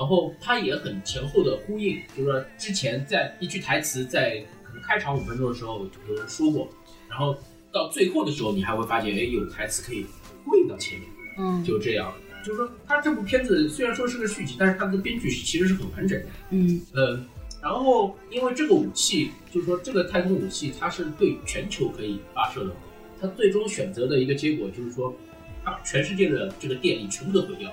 [0.00, 6.66] 然后它也很前后的呼应，就是说之前在一句台词在可能开场五分钟的时候有人说过，
[7.06, 7.36] 然后
[7.70, 10.06] 到最后的时候你还会发现，哎，有台词可以
[10.42, 12.10] 呼应到前面，嗯就这样。
[12.42, 16.26] 就是说，它这部片子虽然说是个续集，但是它的编剧其实是很完整的。
[16.48, 17.22] 嗯呃，
[17.62, 22.74] 然后因为这个武器，就是说这个太空武器它是对全球可以发射的，
[23.20, 25.14] 它最终选择的一个结果就是说，
[25.62, 27.70] 它把全世界的这个电力全部都毁掉。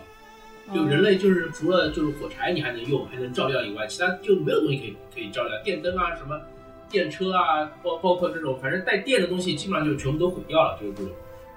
[0.73, 6.39] 就人类就是除了就是火柴你还能用，还能照亮以外，其他就没有东西可以可以照亮，电灯啊什么
[6.89, 11.11] 电车啊，包包括这种反正带电的东西，基本上就全部都毁掉了，就是这种。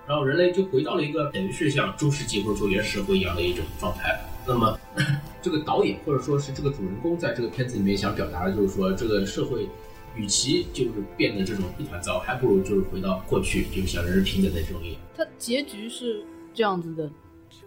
[0.06, 4.20] 然后人类就回到了一个等于是像中世纪或者说原始社会一样的一种状态。
[4.46, 4.76] 那么
[5.42, 9.68] 这个导演或者说是这个主人公在这个片子里面想表达的就是说，这个社会
[10.16, 15.00] 与其就是变得这种一团糟，还不如就是回到过去，就是像人人平等的这种一样。
[15.16, 17.08] 它结局是这样子的，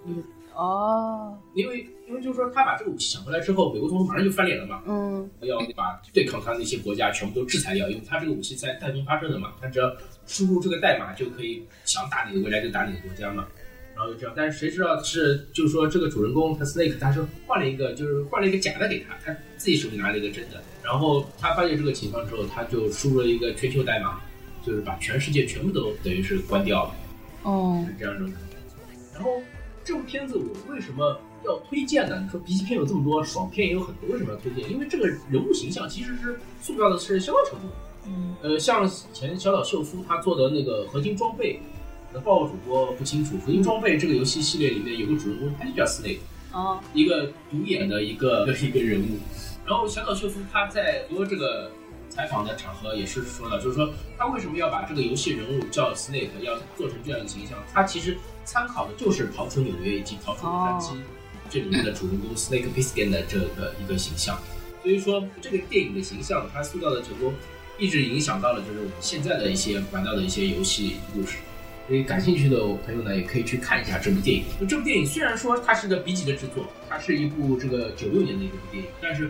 [0.06, 0.22] 一个
[0.56, 9.92] 哦，因为因为就是说他把这个武器抢回来之后，美国总统马上就翻脸了嘛，嗯要把对抗他的那些国家全部都制裁掉，因为他这个武器在太平发射的嘛，他只要
[10.26, 13.48] 输入这个代码就可以想打哪个国家就打哪个国家嘛，
[13.96, 14.34] 然后就这样。
[14.36, 24.22] 但是谁知道是就是说这个主人公他 Snake 他是换了一个就是换了一个假的给他，他自己手里拿了一个真的，然后他发现这个情况之后，他就输入了一个全球代码，
[24.66, 26.96] 就是把全世界全部都等于是关掉了。
[27.44, 28.44] 哦是这样一种感觉。
[29.14, 29.42] 然后
[29.84, 32.22] 这部片子我为什么要推荐呢？
[32.24, 34.72] 你说 B 级片有这么多，爽片也有很多，为什么要推荐？
[34.72, 37.70] 因为这个人物形象其实是塑造的是相当成功。
[38.06, 41.60] 嗯呃，像以前小岛秀夫他做的那个合金装备，
[42.14, 43.36] 那，报告主播不清楚。
[43.46, 46.20] 合金装备这个游戏系列里面有个主人公，他就叫 Snake，
[46.52, 49.18] 哦一个独眼的一个一个人物。
[49.66, 51.72] 然后小岛秀夫他在很多这个
[52.10, 57.58] 采访的场合也是说了，就是说他为什么要把这个游戏人物叫 Snake，要做成这样的形象？
[57.74, 60.94] 他其实参考的就是《逃出纽约》以及《逃出洛杉矶》
[61.50, 64.40] 这里面的主人公 Snake Plissken 的这个一个形象。
[64.82, 67.34] 所以说这个电影的形象，它塑造的成功，
[67.78, 71.38] 一直影响到了就是我们现在的一些玩到的一些游戏故事。
[71.88, 74.46] 所以感兴趣的朋友呢，也可以去看一下这部电影。
[74.70, 79.30] 这部电影虽然说它是个 B 级的制作，它是一部这个九六年的一部电影，但是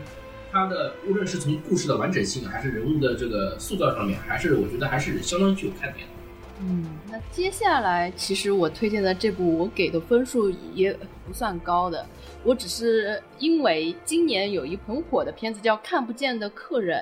[0.51, 6.12] 它的无论是从故事的完整性，还是人物的这个塑造上面，还是我觉得还是相当具有看点的。
[6.61, 10.93] 嗯，那接下来其实我推荐的这部，我给的分数也
[11.25, 12.05] 不算高的，
[12.43, 17.01] 我只是因为今年有一很火的片子叫《看不见的客人》，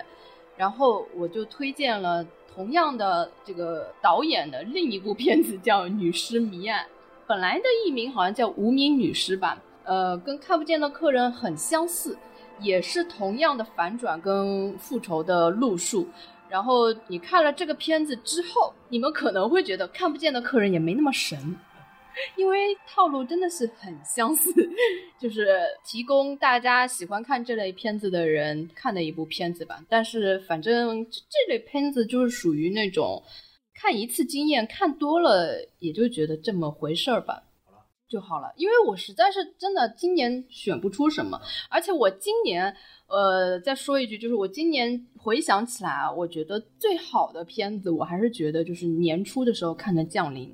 [0.57, 6.83] 然后我就推荐了同样的这个导演的另一部片子叫《女尸谜案》，
[7.27, 12.17] 本来的译名好像叫《无名女尸》吧，呃，跟《看不见的客人》很相似，
[12.59, 16.07] 也是同样的反转跟复仇的路数。
[16.51, 21.39] 然后你看了这个片子之后，你们可能会觉得看不见的客人也没那么神，
[22.35, 24.51] 因为套路真的是很相似，
[25.17, 25.47] 就是
[25.85, 29.81] 提供大家喜欢看这类片子的人看的一部片子吧。
[29.87, 33.23] 但是反正这这类片子就是属于那种
[33.73, 37.41] 看一次经验，看多了也就觉得这么回事儿吧。
[38.11, 41.39] 就好了，因为我实在是真的今年选不出什么，
[41.69, 42.75] 而且我今年，
[43.07, 50.49] 呃，再说一句，就是我今年回想起来啊，我觉得最好的片子，我还是觉得就是年初的时候看的《降临》，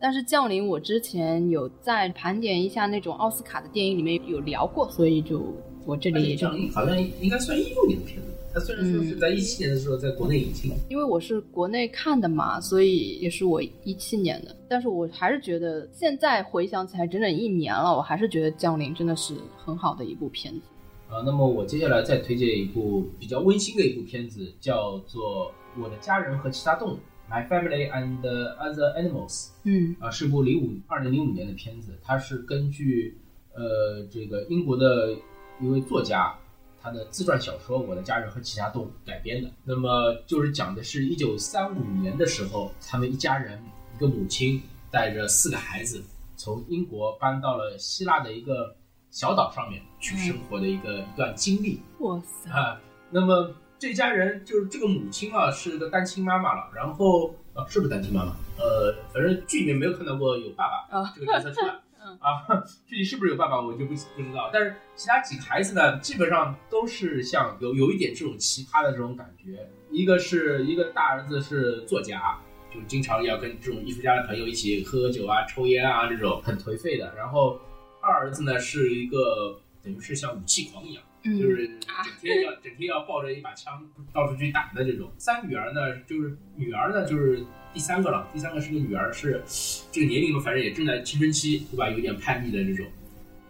[0.00, 5.52] 但是《降临》我之前有在盘点一下那种奥斯卡的电影里面有聊过，所以就
[5.84, 20.60] 我这里也就降临好像应该算一六年的片子，它虽然说是在一七年的时候在国内引进，因为我是国内看的嘛，所以也是我一七年的，但是我还是觉得现在回想起来整整一年了，我还是觉得《降临》真的是很好的一部片子。
[21.08, 26.96] 啊，那么我接下来再推荐一部比较温馨的一部片子，叫做《我的家人和其他动物》
[27.30, 29.48] （My Family and Other Animals）。
[29.64, 33.18] 嗯啊，是部零五二零零五年的片子，它是根据
[33.54, 35.12] 呃这个英国的
[35.60, 36.34] 一位作家
[36.82, 39.48] 他的自传小说《我的家人和其他动物》改编的。
[39.64, 43.62] 那么就是讲的是一九三五年的时候，他们一家人，
[43.94, 44.60] 一个母亲
[44.90, 46.02] 带着四个孩子，
[46.36, 48.74] 从英国搬到了希腊的一个
[49.10, 51.80] 小岛上面去生活的一个、一段经历。
[52.00, 52.80] 哇塞，啊，
[53.10, 58.34] 那么这家人就是这个母亲啊，是个单亲妈妈了，然后啊，是不是单亲妈妈？
[58.58, 61.74] 呃，反正剧里面没有看到过有爸爸啊这个角色出来。
[62.12, 69.68] 嗯啊， 具体是不是有爸爸我就不不知道，但是其他几个孩子呢，基本上都是像有有一点这种奇葩的这种感觉。
[69.90, 72.38] 一个是一个大儿子是作家，
[72.72, 77.14] 就经常要跟这种艺术家的朋友一起喝喝酒啊、抽烟啊这种很颓废的。
[77.16, 77.60] 然后
[78.00, 81.02] 二儿子呢是一个等于是像武器狂一样。
[81.24, 85.10] 嗯，就是整天要整天要抱着一把枪到处去打的这种。
[85.18, 88.28] 三女儿呢，就是女儿呢，就是第三个了。
[88.32, 89.42] 第三个是个女儿，是
[89.90, 91.88] 这个年龄嘛，反正也正在青春期，对吧？
[91.90, 92.86] 有点叛逆的这种。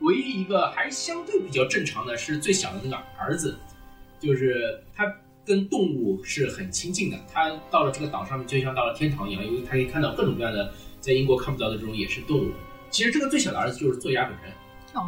[0.00, 3.56] 唯一一个还相对比较正常的是最小的那个儿子，
[4.18, 5.04] 就是他
[5.44, 7.18] 跟动物是很亲近的。
[7.32, 12.50] 他到了这个岛上面，就像到了天堂一样，因为他可以看到各种各样的在英国看不到的这种野生动物。
[12.90, 14.52] 其实这个最小的儿子就是作家本人，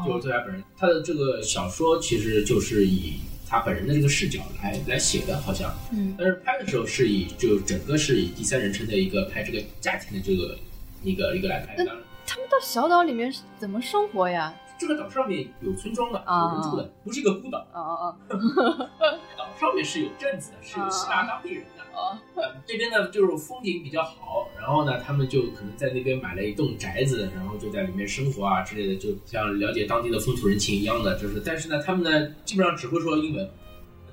[0.07, 0.62] 就是作家本人。
[0.76, 5.74] 他的这个小说其实就是以他本人的这个视角来来写的，好像。
[5.93, 6.14] 嗯。
[6.18, 10.57] 但是拍的时候是以就整个是以第三人称的一个拍这个家庭的这个
[11.03, 11.85] 一个一个来拍的。
[12.26, 14.55] 他们到小岛里面怎么生活呀？
[14.76, 17.59] 这个岛上面有村庄的，有人住的，不是一个孤岛。
[17.72, 18.91] 哦哦哦！
[19.39, 21.74] 岛上面是有镇子的，是有希腊当地人的。
[21.95, 22.20] 啊，
[22.66, 31.18] 这边呢就是风景比较好，然后呢他们就可能在那边买了一栋宅子，然后就在里面生活啊之类的，就像了解当地的风土人情一样的。
[31.18, 33.49] 就是，但是呢他们呢基本上只会说英文，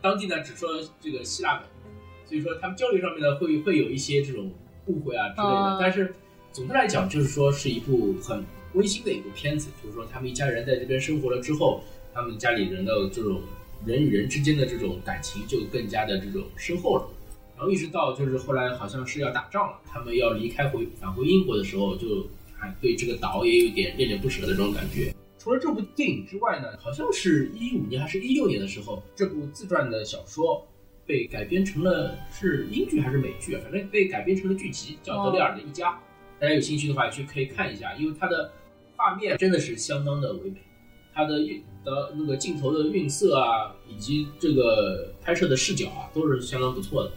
[0.02, 0.70] 当地呢只说
[1.00, 1.64] 这个希腊文，
[2.26, 4.52] 所以说他们交流上面呢会会有一些这种
[4.86, 5.78] 误会啊之类的。
[5.80, 6.14] 但是
[6.52, 8.44] 总的来讲，就是说是一部很。
[8.74, 13.42] 温馨的一部片子，就是说他们一家人在这边生活了之后，他们家里人的这种
[13.86, 17.06] 人与人之间的这种感情就更加的这种深厚了。
[17.62, 22.26] 然后一直到就是后来好像是要打仗了，他们要离开回返回英国的时候，就
[22.58, 25.14] 还对这个岛也有点恋恋不舍的这种感觉。
[25.38, 30.68] 除了这部电影之外呢，好像是一五年还是一六年的时候，这部自传的小说
[31.06, 33.62] 被改编成了是英剧还是美剧啊？
[33.64, 35.92] 反正被改编成了剧集，叫《德里尔的一家》。
[36.40, 38.52] 大家有兴趣的话去可以看一下，因为它的。
[38.98, 40.58] 画面真的是相当的唯美，
[41.12, 47.12] 它的运的那个镜头的运色啊，以及这个拍摄的视角啊，都是相当不错的。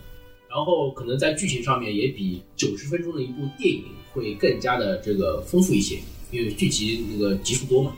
[0.54, 5.98] 然后可能在剧情上面也比九十分钟的一部电影会更加的这个丰富一些，
[6.30, 7.96] 因为剧集那个集数多嘛，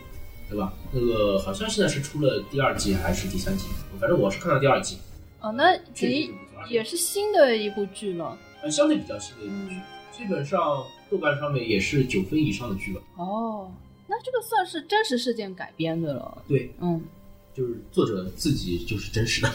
[0.49, 0.73] 对吧？
[0.91, 3.67] 那个好像现在是出了第二季还是第三季，
[4.01, 4.97] 反正我是看到第二季。
[5.43, 6.31] 哦，那也
[6.71, 9.77] 也是新的一部剧了，呃，相对比较新的一部剧，
[10.17, 10.59] 基本上。
[11.09, 13.71] 豆瓣上面也是九分以上的剧吧哦，
[14.09, 16.43] 那这个算是真实事件改编的了。
[16.49, 17.01] 对，嗯，
[17.55, 19.47] 就是作者自己就是真实的。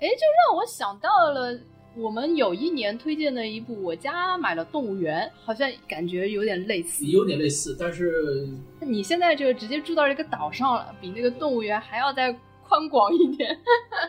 [0.00, 1.56] 哎，就让我想到了
[1.96, 7.74] 我们有一年推荐的一部《我家买了动物园》，好像感觉有点类似，有点类似。
[7.80, 8.46] 但是
[8.80, 12.30] 你现在就直接住到这个岛上了，比那个动物园还要再
[12.68, 13.58] 宽广一点。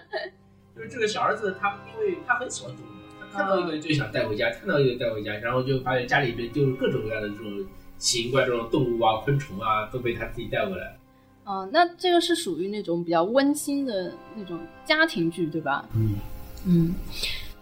[0.76, 2.90] 就是这个小儿子，他因为他很喜欢动物。
[3.32, 7.66] 他看到一个就想带回家，看到一个带回家，然后就发现家里边就是各种各样的这种
[7.98, 10.98] 奇形怪状的动物啊、昆虫啊，都被他自己带回来。
[11.46, 15.88] 哦，那这个是属于那种比较温馨的那种家庭剧，对吧？
[15.96, 16.16] 嗯
[16.66, 16.94] 嗯。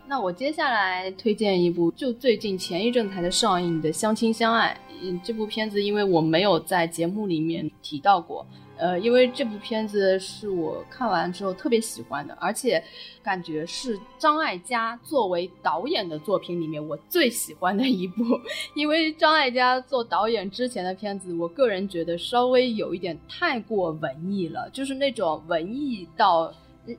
[0.07, 4.77] 那我接下来推荐一部，就最近前一阵才的上映的《相亲相爱》。
[5.01, 8.45] 嗯，这部片子因为我没有在节目里面提到过。
[8.77, 12.83] 呃，因为这部片子是我看完之后特别喜欢的，而且
[13.23, 18.23] 感觉是张艾嘉作为导演的作品里面我最喜欢的一部。
[18.75, 26.53] 因为张艾嘉做导演之前的片子，我个人觉得稍微有一点太过文艺了，就是那种文艺到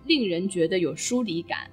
[0.06, 1.70] 令人觉得有疏离感。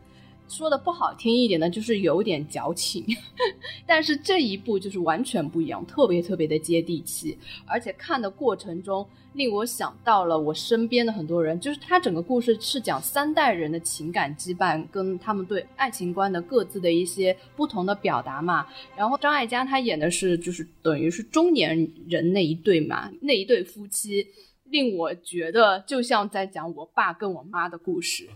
[0.56, 3.04] 说的不好听一点呢，就是有点矫情，
[3.88, 18.68] 但是这一部就是完全不一样，特别特别的接地气，而且看的过程中令我想到了我身边的很多人，就是他整个故事是讲三代人的情感羁绊跟他们对爱情观的各自的一些不同的表达嘛。
[18.96, 24.28] 然后张艾嘉他演的是就是等于是中年人那一对嘛，那一对夫妻
[24.66, 28.30] 令我觉得就像在讲我爸跟我妈的故事，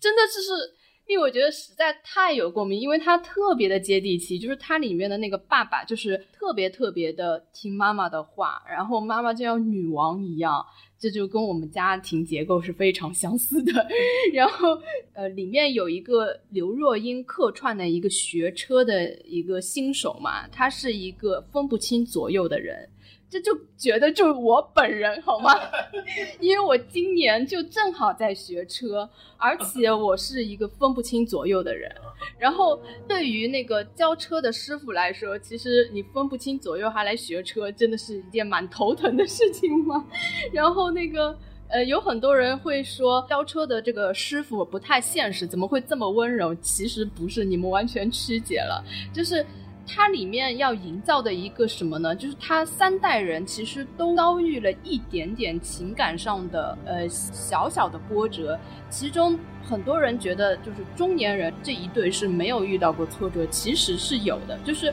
[0.00, 0.77] 真的就是。
[1.08, 10.62] 因为我觉得实在太有共鸣，因为他特别的接地气，就是他里面的那个爸爸，就是特别特别的听妈妈的话，然后妈妈就像女王一样，
[10.98, 13.86] 这就跟我们家庭结构是非常相似的。
[14.34, 14.78] 然后，
[15.14, 22.86] 呃，里面有一个刘若英客串的一个学车的一个新手嘛，他是一个分不清左右的人。
[23.30, 25.52] 这就觉得就是我本人好吗？
[26.40, 31.94] 因为我今年就正好在学车，而且我是一个分不清左右的人。
[32.38, 40.06] 然后对于那个教车的师傅来说，其实你分不清左右还来学车，真的是一件蛮头疼的事情嘛。
[40.50, 46.54] 然后那个呃，有很多人会说教车的这个师傅不太现实，怎么会这么温柔？
[46.56, 49.44] 其实不是，你们完全曲解了，就是。
[49.90, 52.14] 它里面要营造的一个什么呢？
[52.14, 58.60] 就是他三代人其实都遭遇了一点点情感上的呃小小的波折，
[58.90, 64.58] 其中很多人觉得就是中年人这一对是没有遇到过挫折，其实是有的。
[64.62, 64.92] 就是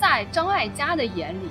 [0.00, 1.48] 在张艾嘉的眼里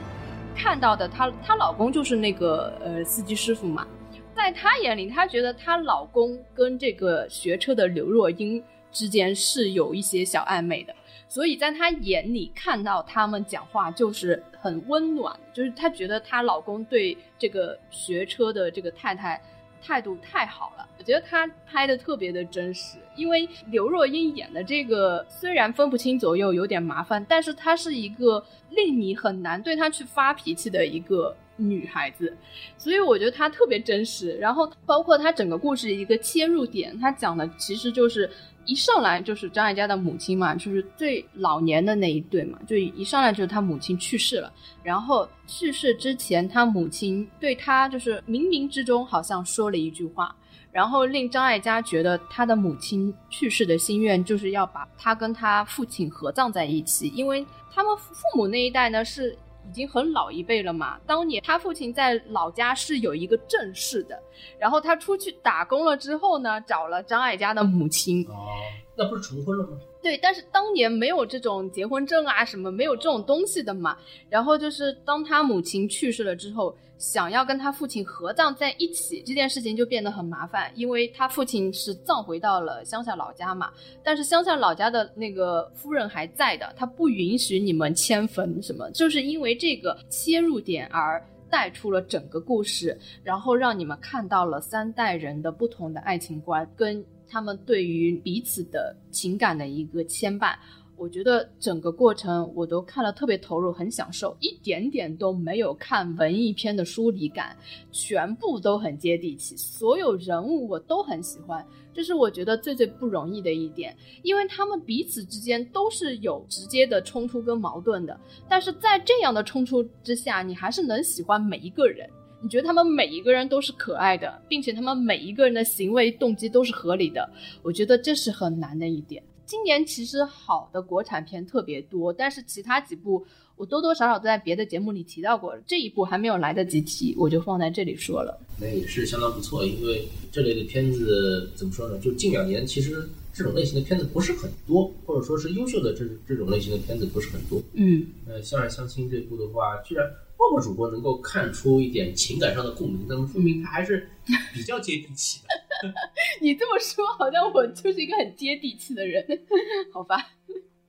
[0.55, 3.85] 看到的，她她老公就是那个呃司机师傅嘛，
[4.33, 10.95] 在她眼里，她觉得她老公跟这个学车的刘若英之间是有一些小暧昧的。
[11.35, 19.41] 所以在她眼里看到他们讲话就是很温暖，就是她觉得她老公对这个学车的这个太太
[19.83, 20.87] 态度太好了。
[20.97, 31.35] 我觉得她拍的特别的真实，因为刘若英演的这个虽然分不清左右，有点麻烦，但是她是一个令你很难对她去发脾气的一个。
[31.57, 32.35] 女孩子，
[32.77, 34.35] 所以我觉得她特别真实。
[34.37, 38.29] 然后包括她整个故事一个切入点，她讲的其实就是
[38.65, 44.51] 一上来就是张艾嘉的母亲嘛，就是最老年的那一对嘛，就一上来就是他母亲去世了。
[44.83, 50.35] 然后去世之前，她母亲对她就是冥冥之中好像说了一句话，
[50.71, 59.37] 然后令张艾嘉觉得他的母亲去世的心愿就是要把他跟他父亲合葬在一起，因为他们父母那一代呢是。
[59.67, 60.99] 已经很老一辈了嘛。
[61.05, 64.21] 当年他父亲在老家是有一个正室的，
[64.57, 68.25] 然后他出去打工了之后呢，找了张艾嘉的母亲。
[68.27, 68.47] 哦，
[68.95, 69.77] 那不是重婚了吗？
[70.05, 73.97] 对，但是当年没有这种结婚证啊，什么没有这种东西的嘛。
[74.29, 76.77] 然后就是当他母亲去世了之后。
[76.97, 83.69] 想要跟他父亲合葬在一起这件事情就变得很麻烦，因为他父亲是葬回到了乡下老家嘛，
[84.01, 100.55] 但是乡下老家的那个夫人还在的，他不允许你们迁坟什么，就是因为这个切入点而带出了整个故事，然后让你们看到了三代人的不同的爱情观跟他们对于彼此的情感的一个牵绊。
[100.97, 107.53] 我觉得整个过程我都看了特别投入，很享受，一点点都没有看文艺片的疏离感，
[107.91, 118.17] 全部都很接地气，所有人物我都很喜欢，这是我觉得最最不容易的一点，因为他们彼此之间都是有直接的冲突跟矛盾的，
[118.47, 122.09] 但是在这样的冲突之下，你还是能喜欢每一个人，
[122.45, 127.27] 你觉得他们每一个人都是可爱的，并且他们每一个人的行为动机都是合理的，
[127.63, 129.23] 我觉得这是很难的一点。
[129.47, 133.25] 今年其实好的国产片特别多，但是其他几部
[133.55, 138.39] 我多多少少都在别的节目里提到过，这一部还没有来得及提，我就放在这里说了。
[138.61, 141.97] 那也是相当不错，因为这类的片子怎么说呢？
[141.97, 147.59] 就近两年其实这种类型的片子不是很多，或者说是优秀的这这种类型的片子不是很多。
[147.73, 150.07] 嗯，呃，相爱相亲这部的话，居然
[150.37, 154.09] 默默主播能够看出一点情感上的共鸣，那么说明他还是
[154.53, 155.47] 比较接地气的。
[156.41, 159.25] 你这么说，好像我就是一个很接地气的人，
[159.91, 160.15] 好吧？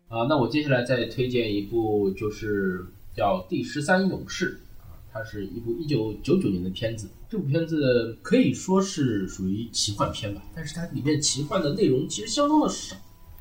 [0.09, 2.85] 啊，那我接下来再推荐一部，就是
[3.15, 7.09] 叫《第十三勇士》啊，它是一部一九九九年的片子。
[7.29, 12.97] 这部片子可以说是属于奇幻片吧，但是它里面奇幻的内容其实相当的少。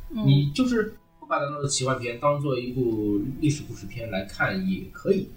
[0.09, 5.27] 你就是不把它当做奇幻片，当做一部历史故事片来看也可以。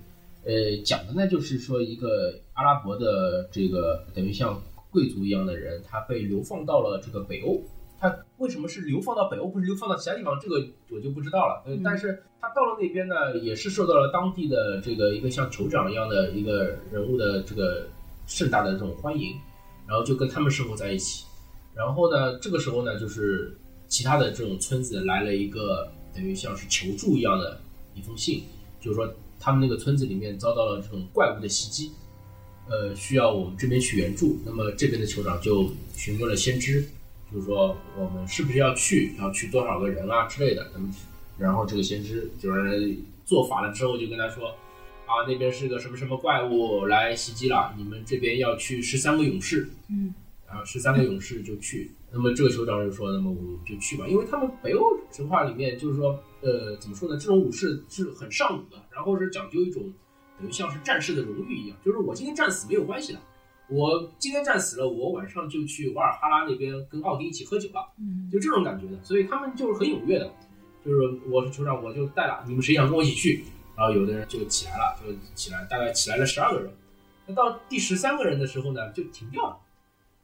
[0.49, 4.61] 呃，讲的呢就是说一个阿拉伯的这个等于像。
[4.91, 7.61] 贵族一样的人，他被流放到了这个北欧。
[8.01, 10.41] 他为什么是流放到北欧，不是流放到其他地方？
[10.41, 11.63] 这个我就不知道了。
[11.67, 17.87] 呃，但是他到了那边呢，也是受到了当地的这个一个像酋长一样的一个人物的这个
[18.27, 19.37] 盛大的这种欢迎，
[19.87, 21.27] 然后就跟他们生活在一起。
[21.75, 23.55] 然后呢，这个时候呢，就是
[23.89, 27.61] 其他的这种村子来了一个等于像是求助一样的
[27.95, 28.43] 一封信，
[28.81, 29.07] 就是说
[29.39, 31.93] 他们那个村子里面遭到了这种怪物的袭击。
[32.71, 36.83] 呃，需要我们这边去援助，那么这边的酋长就询问了先知，
[37.33, 40.71] 就是说我们是不是要去，要去多少个人啊之类的。
[40.75, 40.95] 那么，
[41.39, 44.49] 然后这个先知就是做法了之后，就跟他说，
[45.07, 50.13] 啊，那边是个什么什么怪物来袭击了，你们这边要去十三个勇士，嗯，
[50.47, 51.93] 然后十三个勇士就去。
[52.13, 59.95] 那么这个酋长就说，那么我们就去吧，因为他们北欧神话里面就是说，呃，怎么说呢，这种武士是很尚武的，然后是讲究一种。
[60.41, 63.19] 等于像是战士的荣誉一样，就是我今天战死没有关系的，
[63.69, 70.31] 我今天战死了，我晚上就去瓦尔哈拉那边跟奥丁一起喝酒了，嗯，就这种感觉的，所以他们就是很踊跃的，
[70.85, 73.45] 就是我是酋长，我就带了，你们谁想跟我一起去？
[73.77, 76.71] 然后有的人就起来了，就起来，大概起来了十二个人，
[77.27, 79.57] 那到第十三个人的时候呢，就停掉了。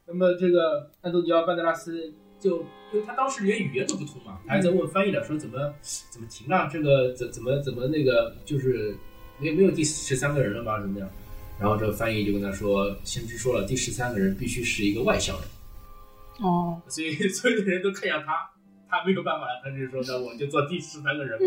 [0.07, 2.13] 那么这个安东尼奥·班德拉斯
[2.47, 2.59] 就，
[2.93, 5.73] 因为他当时连语言都不通嘛，他还在问翻译呢，说怎么
[6.11, 6.69] 怎么停啊？
[6.71, 8.95] 这个怎怎么怎么那个就是。
[9.37, 10.79] 没没有第十三个人了吗？
[10.79, 11.09] 怎么样？
[11.59, 15.45] 然后这个翻译就跟他说：“先知说了，第十三个人必须是一个外乡人。”
[16.39, 18.49] 哦，所以 所有的人都看向他，
[18.87, 21.45] 他没有办法了，他就说：“那我就做第十三个人吧。”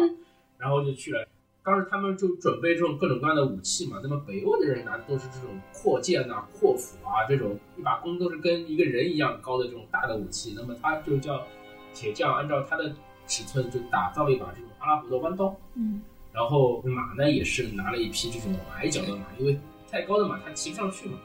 [0.60, 1.26] 然后就去了。
[1.68, 4.00] 当时他们就准备这种各种各样的武器嘛。
[4.02, 10.54] 那么北欧的人拿的都是这种阔剑呐、阔斧啊，这种一把弓都是跟一个人一样高的这种大的武器。
[10.56, 11.46] 那么他就叫
[11.92, 12.90] 铁匠按照他的
[13.26, 15.54] 尺寸就打造了一把这种阿拉伯的弯刀。
[15.74, 16.00] 嗯。
[16.32, 19.58] 然后马呢也是拿了一匹这种矮脚的马，因为
[19.90, 21.18] 太高的马他骑不上去嘛，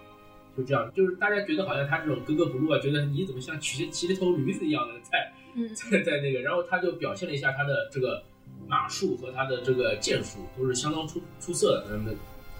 [0.57, 5.31] 就这样，就是大家觉得好像他这种格格不入啊，觉得你怎么像骑骑着头驴子一样的在
[5.89, 8.23] 在在那个，然后他就表现了一下他的这个
[8.67, 11.87] 马术和他的这个剑术都是相当出出色的。
[11.91, 12.11] 那么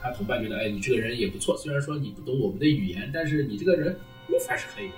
[0.02, 3.98] 他同伴觉得，哎，你这个人也不错，虽然说你不懂我们的语言，但是你这个人
[4.28, 4.90] 功夫还是可以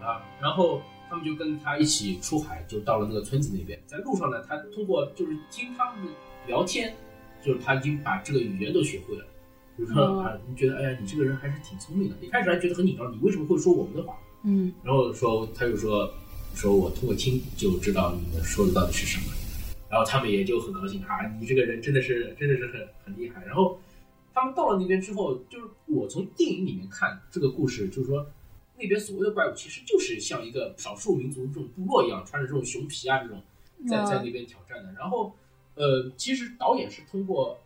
[0.00, 0.22] 的啊。
[0.40, 3.80] 然后他们就跟他一起出海，就到了那个村子那边。
[3.86, 6.08] 在路上呢，他通过就是听他们
[6.46, 6.94] 聊天，
[7.44, 9.24] 就是他已经把这个语言都学会了。
[9.76, 12.16] 就是说啊，你觉得，哎呀，你这个人还是挺聪明的。
[12.20, 14.16] 一开始还觉得很紧张，你为什么会说我们的话？
[14.44, 16.12] 嗯，然后说，他就说，
[16.54, 19.34] 说我通过听就知道你们说的到底是什么。
[19.94, 23.44] 然后他们也就很高兴啊，你这个人真的是真的是很很厉害。
[23.44, 23.78] 然后
[24.32, 28.26] 他们到了那边之后，就是我从电影里面看这个故事，就是说
[28.76, 33.40] 那边所谓的怪物其实就是像一个少数民族这种部落一样，穿着这种熊皮啊这种，
[33.88, 34.92] 在在那边挑战的。
[34.94, 35.32] 然后
[35.76, 37.56] 呃，其实导演是通过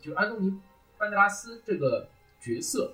[0.00, 0.52] 就是安东尼。
[0.98, 2.08] 班德拉斯这个
[2.42, 2.92] 角色，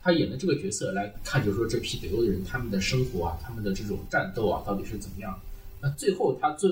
[0.00, 5.36] 他演的这个角色来看，就是说这批北欧的人，他们的生活啊，他们的这种战斗啊，到底是怎么样？
[5.82, 6.70] 那最后他作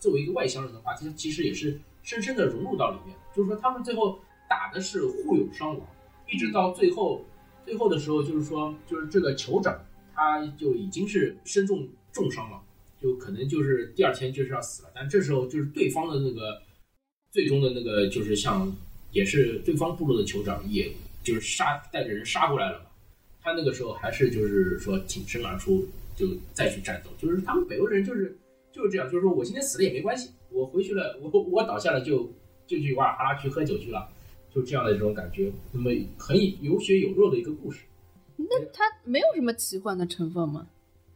[0.00, 3.16] 作为一个外乡人的话，其实其实也是深深的融入到里面。
[3.36, 4.18] 就是说，他们最后
[4.48, 5.86] 打的是互有伤亡，
[6.28, 7.24] 一直到最后，
[7.64, 9.78] 最后的时候，就是说，就是这个酋长
[10.12, 12.60] 他就已经是身中重伤了，
[13.00, 14.90] 就可能就是第二天就是要死了。
[14.94, 16.60] 但这时候就是对方的那个
[17.30, 18.74] 最终的那个，就是像。
[19.12, 20.88] 也是对方部落的酋长，也
[21.24, 22.84] 就是杀带着人杀过来了嘛。
[23.42, 27.10] 他那个时候还是就是说挺身而出，就再去战斗。
[27.18, 28.38] 就是他们北欧人就是
[28.80, 32.32] 就是这样，就是说我今天死了也没关系，我回去了，我我倒下了就
[32.66, 34.08] 就去瓦尔哈拉去喝酒去了，
[34.50, 35.52] 就这样的这种感觉。
[35.70, 36.34] 那么很
[36.64, 37.84] 有血有肉的一个故事。
[38.38, 40.66] 那它没有什么奇幻的成分吗？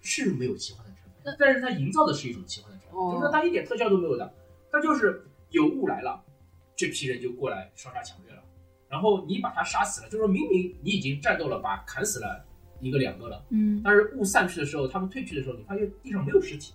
[0.02, 4.30] 是没有奇幻的成分，但是它营造的是一种奇幻的成分，就是说它一点特效都没有的，
[4.70, 6.22] 它就是有雾来了。
[6.76, 8.42] 这批人就过来烧杀抢掠了，
[8.88, 12.44] 然后你把他杀死了，就说明明你已经战斗了，把砍死了
[12.80, 16.74] 一个两个了，嗯，但是雾散去的时候，他们退去的时候，你发现地上没有尸体，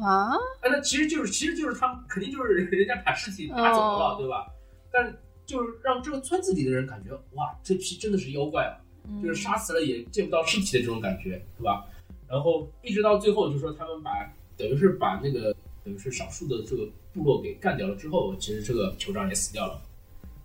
[0.00, 0.32] 啊，
[0.62, 4.46] 那其实就是其实就是他们肯定就是 人家把尸体拿走了，对吧？
[4.90, 5.14] 但
[5.46, 8.76] 就是让这个村子里的人感觉，哇，这批真的是妖怪啊，
[9.22, 11.84] 就是杀死了也见不到尸体的这种感觉，对吧？
[12.28, 14.10] 然后一直到最后，就说他们把
[14.56, 15.54] 等于是把那个。
[15.82, 19.80] 等于是少数的这个部落给干掉了之后，其实这个酋长也死掉了。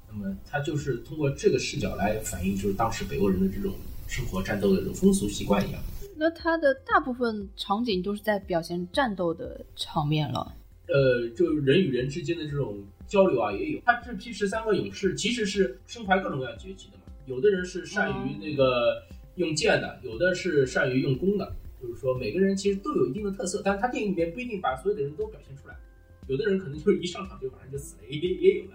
[0.09, 3.73] 那么他就是通过这个视角来反映，就是当时北欧人的这种
[4.07, 5.81] 生活、战斗的这种风俗习惯一样。
[6.15, 10.55] 那他的大部分场景都是在表现战斗的场面了。
[10.87, 12.77] 呃，就人与人之间的这种
[13.07, 13.81] 交流啊，也有。
[13.85, 19.03] 他这批十三个勇士其实是身怀各种各样绝技的嘛，有的人是善于那个
[19.35, 21.53] 用剑的，有的是善于用弓的。
[21.81, 25.75] 就是说，每个人其实都有一定的特色，但是他电影里面不一定把所有的人都表现出来。
[26.27, 28.71] 有的人可能就是一上场就马上就死了，也也有的。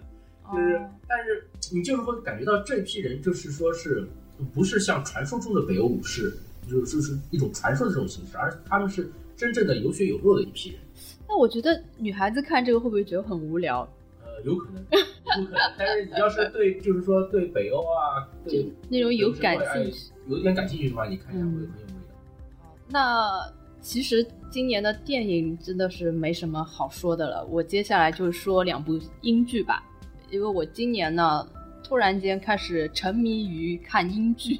[0.53, 4.07] 就是，但是你就是会感觉到这批人，就是说是
[4.53, 6.33] 不是像传说中的北欧武士，
[6.71, 10.79] 就是就是一种传说的这种形式，而他们是真正的有血有肉的一批人。
[11.29, 13.89] 那我觉得女孩子看这个会不会觉得很无聊？
[14.23, 14.83] 呃，有可能，
[15.41, 15.61] 有可能。
[15.77, 21.73] 但是你要是对，就是说对北欧啊，对那种有感兴趣，有一点感兴趣的话，你看一下会很有味道。
[22.89, 27.45] 那其实今年的电影真的是没什么好说的了。
[27.47, 29.83] 我接下来就说两部英剧吧，
[30.31, 31.49] 因为我今年呢
[31.83, 34.59] 突然间开始沉迷于看英剧。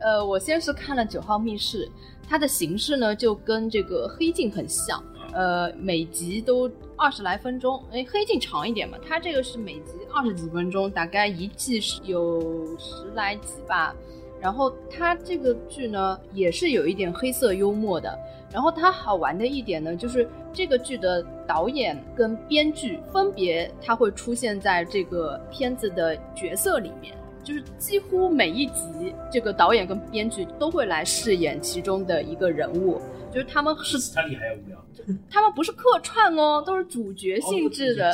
[0.00, 1.86] 呃，我先是看了《九号密室》，
[2.28, 5.02] 它的形式呢就跟这个《黑镜》很像，
[5.32, 7.82] 呃，每集都二十来分钟。
[7.90, 12.40] 哎，《黑镜》长一点嘛，它这个是每集二十几分钟，大概一季是有
[12.78, 13.94] 十来集吧。
[14.40, 18.16] 然后它这个剧呢，也是有一点黑色幽默的。
[18.52, 27.14] 然后它好玩的一点呢，就是这个剧的导演跟编剧分别，他会出现在这个片子的角色里面，
[27.48, 33.00] 就是几乎每一集，这个导演跟编剧都会来饰演其中的一个人物，
[33.32, 34.84] 就是他们是他厉害无聊，
[35.30, 38.12] 他们不是客串哦，都是主角性质的，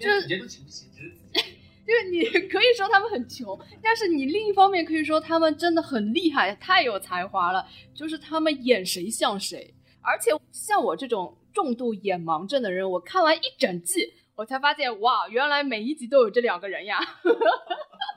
[0.00, 0.38] 就是。
[1.86, 7.64] 就是你可以说他们很穷，但是你另一方面可以说他们真的很厉害，太有才华了。
[7.94, 16.98] 就是他们演谁像谁，而且像我这种重度眼盲症的人，我看完一整季，我才发现哇，原来每一集都有这两个人呀。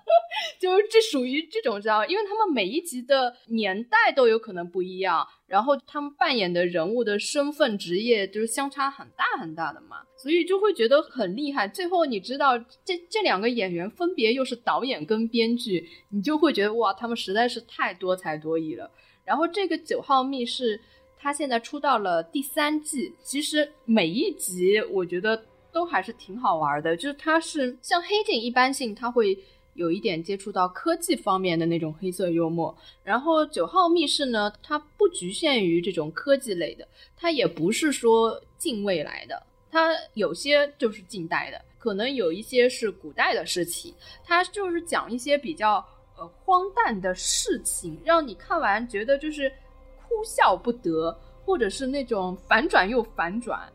[0.59, 11.67] 就是这属于这种知道，因为他们每一集的年代都有可能不一样，然后他们扮演的人物的身份、职业就是相差很大很大的嘛，所以就会觉得很厉害。
[11.67, 18.89] 最后你知道这这两个演员分别又是导演跟编剧，你就会觉得哇，他们实在是太多才多艺了。
[19.23, 20.81] 然后这个九号密室，
[21.17, 29.37] 他现在出到了第三季，其实每一集我觉得都还是挺好玩的，就是它是像黑镜一般性，它会。
[29.75, 36.85] 有一点接触到科技方面的那种黑色幽默，然后九号密室呢，它不局限于这种科技类的，
[37.15, 39.41] 它也不是说近未来的，
[39.71, 43.93] 它有些就是近代的，可能有一些是古代的事情，
[44.25, 45.75] 它就是讲一些比较
[46.17, 49.49] 呃荒诞的事情，让你看完觉得就是
[49.95, 53.71] 哭笑不得，或者是那种反转又反转。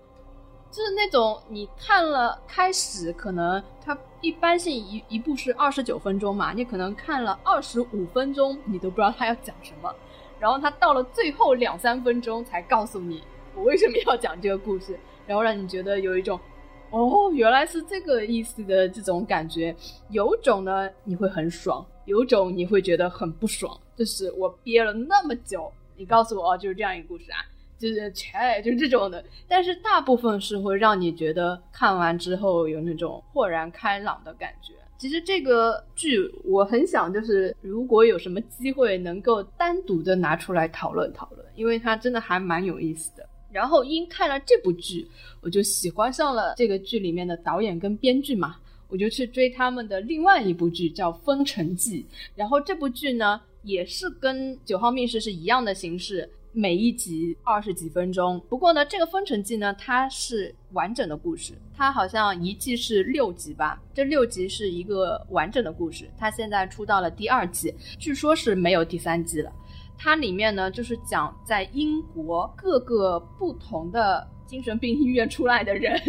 [0.75, 9.95] 就是那种你看了开始，可能它一般性一一部是二十九分钟嘛，你可能看了二十五分钟，你都不知道他要讲什么，
[10.41, 13.23] 然后他到了最后两三分钟才告诉你
[13.55, 14.99] 我为什么要讲这个故事，
[15.29, 16.41] 然后让你觉得有一种
[16.91, 19.77] 哦原来是这个意思的这种感觉，
[20.09, 27.39] 有种呢你会很爽，有种你会觉得很不爽，就是我憋了那么久，你告诉我哦就是这样一个故事啊。
[27.79, 34.73] 就是切，就这种的，但是大部分是会让你觉得看完之后有那种豁然开朗的感觉。
[34.97, 43.29] 其实这个剧我很想，就是如果有什么机会能够单独的拿出来讨论讨论，因为它真的还蛮有意思的。
[43.53, 45.07] 然后因看了这部剧，
[45.41, 48.57] 我就喜欢上了这个剧里面的导演跟编剧嘛，
[48.89, 52.03] 我就去追他们的另外一部剧叫《封城记》，
[52.35, 56.31] 然后这部剧呢也是跟《九号密室》是一样的形式。
[56.57, 66.09] 每一集二十几分钟，不过呢，这个《封城记》呢，它是完整的故事，它好像一季是六集吧，这六集是一个完整的故事。
[66.17, 69.53] 它现在出到了第二季，据说是没有第三季了。
[69.99, 76.01] 它里面呢，就是讲在英国各个不同的精神病医院出来的人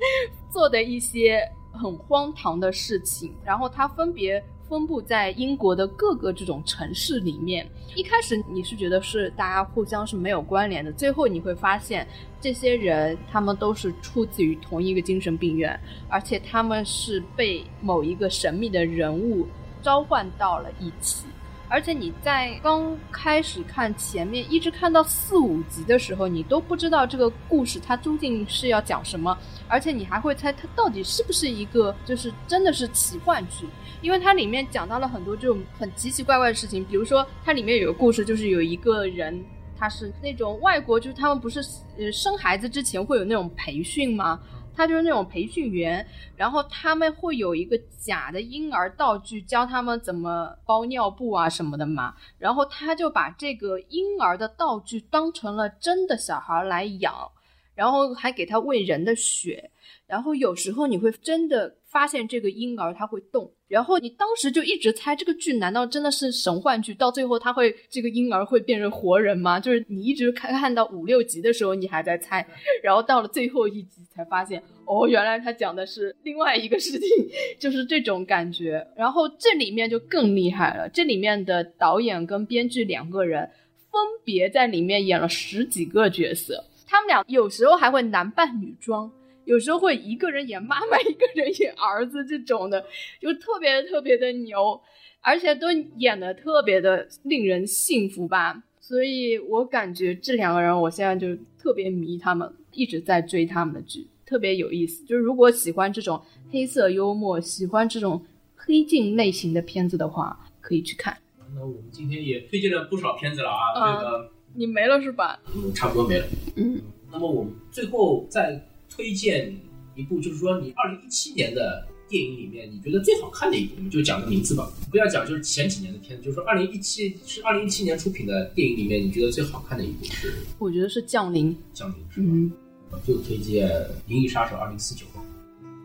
[0.50, 4.42] 做的一些很荒唐的事情，然后它分别。
[4.70, 12.06] 分布在英国的各个这种城市里面，一开始你是觉得是大家互相是没有关联的，最后你会发现
[12.40, 15.78] 这些人他们都是出自于同一个精神病院，
[16.08, 19.44] 而且他们是被某一个神秘的人物
[19.82, 21.26] 召唤到了一起。
[21.72, 29.36] 而且你在刚开始看前面，一直看到四五集的时候，你都不知道这个故事它究竟是要讲什么，
[29.68, 33.68] 而且你还会猜它到底是不是一个就是真的是奇幻剧，
[34.02, 39.44] 因为它里面讲到了很多这种很奇奇怪怪的事情，比如说它里面有个故事，就是有一个人
[39.78, 41.60] 他是那种外国，就是他们不是
[41.98, 44.40] 呃生孩子之前会有那种培训吗？
[44.72, 46.06] 他就是那种培训员，
[46.36, 52.14] 然后他们会有一个假的婴儿道具，教他们怎么包尿布啊什么的嘛。
[52.38, 57.30] 然后他就把这个婴儿的道具当成了真的小孩来养，
[57.74, 59.70] 然后还给他喂人的血。
[60.06, 63.52] 然后有时候你会真的发现这个婴儿他会动。
[63.70, 66.92] 然后你当时就一直猜这个剧难道真的是神幻剧？
[66.92, 69.60] 到最后他会这个婴儿会变成活人吗？
[69.60, 72.44] 就是你一直看看到五六集的时候，你还在猜，
[72.82, 77.08] 然后到了最后一集才发现，哦，原来他讲的是另外一个事情，
[77.60, 78.84] 就是这种感觉。
[78.96, 83.48] 然后这里面就更厉害了，这里面的导演跟编剧两个人
[83.92, 89.08] 分别在里面演了十几个角色，他们俩有时候还会男扮女装。
[89.44, 92.84] 有时候会一个人演妈妈，一个人演儿子，这种的
[93.20, 94.80] 就特别特别的牛，
[95.20, 98.62] 而且都演的特别的令人信服吧。
[98.78, 105.04] 所以我感觉这两个人，我现在就特别迷他们，一直在追他们的剧，特别有意思。
[105.04, 111.16] 就是如果喜欢这种黑色幽默，喜欢这种黑镜类型的片子的话，可以去看。
[111.54, 115.40] 那我们今天也推荐了不少片子了啊，这个你没了是吧？
[115.56, 116.26] 嗯，差不多没了。
[116.56, 116.80] 嗯，
[117.10, 118.64] 那么我们最后再。
[118.90, 119.56] 推荐
[119.94, 130.34] 一部，就是说你二零一七年的电影里面，你觉得最好看的一部，我们就讲个名字吧，不要讲就是前几年的片子，就是说二零一七是二零一七年出品的电影里面，你觉得最好看的一部是？
[130.58, 131.54] 我觉得是《降临》。
[131.72, 132.56] 降临是吧？
[132.90, 133.68] 我就推荐
[134.08, 135.06] 《银翼杀手二零四九》。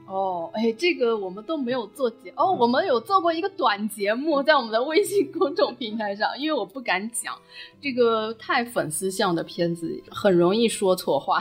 [0.08, 7.36] 哦，哎，这个我们都没有做节哦，我们有做过一个短节目，在我们的微信公众平台上，因为我不敢讲
[7.82, 11.40] 这个太粉丝向的片子，很容易说错话。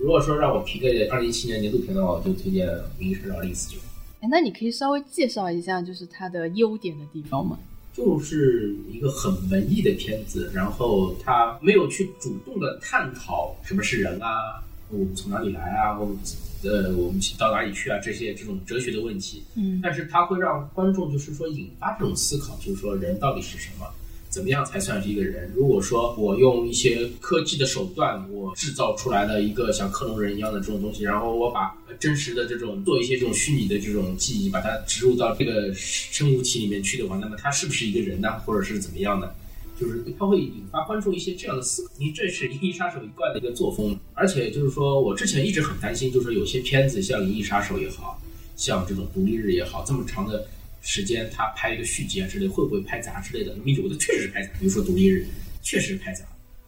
[0.00, 2.68] 如果说让我评个二零一七年年度片的话，我就推荐
[2.98, 3.76] 《明日二零四九》。
[4.20, 7.58] 哎，那你可以稍微介绍一下，就是它的优点的地方吗？
[7.92, 16.16] 就是一个很文艺的片子，然后它没有去主动的探讨什么是人啊，我们从哪里来啊，我们
[16.62, 19.42] 呃我们到哪里去啊这些这种哲学的问题。
[19.56, 23.86] 嗯，但是它会让观众就是说引发这种思考，就是说人到底是什么。
[24.28, 25.50] 怎么样才算是一个人？
[25.54, 38.38] 如果说我用一些科技的手段，我制造出来的一个像克隆人一样的这种东西，然后我把真实的这种做一些这种虚拟的这种记忆，把它植入到这个生物体里面去的话，那么他是不是一个人呢？
[38.44, 39.34] 或者是怎么样的？
[39.80, 41.92] 就是他会引发观众一些这样的思考。
[41.98, 48.20] 你这是《银翼杀手》一贯的一个作风，而且就是说我之前一直很担心，就是有些片子像《银翼杀手》也好
[48.56, 50.46] 像这种《独立日》也好，这么长的。
[50.90, 53.54] 时间他拍一个续集啊之类，会不会拍砸之类的？
[53.58, 55.22] 那么有的确实是拍砸，比如说《独立日》
[55.62, 56.24] 确实是拍砸，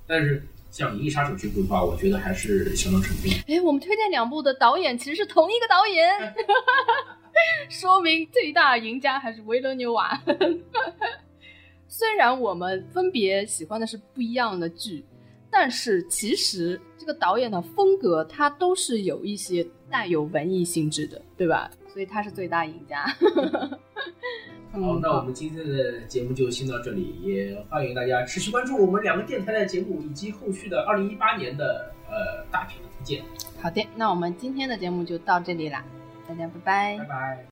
[0.07, 3.31] 但是像《银翼杀手》这部的话，我觉得还是相当成功。
[3.49, 6.35] 哎，我们推荐两部的导演其实是同一个导演，
[7.71, 10.23] 说明最大赢家还是维伦纽瓦。
[11.89, 15.03] 虽然我们分别喜欢的是不一样的剧，
[15.51, 21.71] 但是其实这个导演的风格他都是有一些带有文艺性质的，对吧？
[21.93, 23.05] 所以他是最大赢家。
[24.73, 33.23] 好，嗯那我们今天的节目就先到这里，也欢迎大家持续关注我们两个电台的节目以及后续的二零一八年的呃大屏的推荐。
[33.61, 35.85] 好的，那我们今天的节目就到这里啦，
[36.29, 37.45] 大家拜拜拜拜。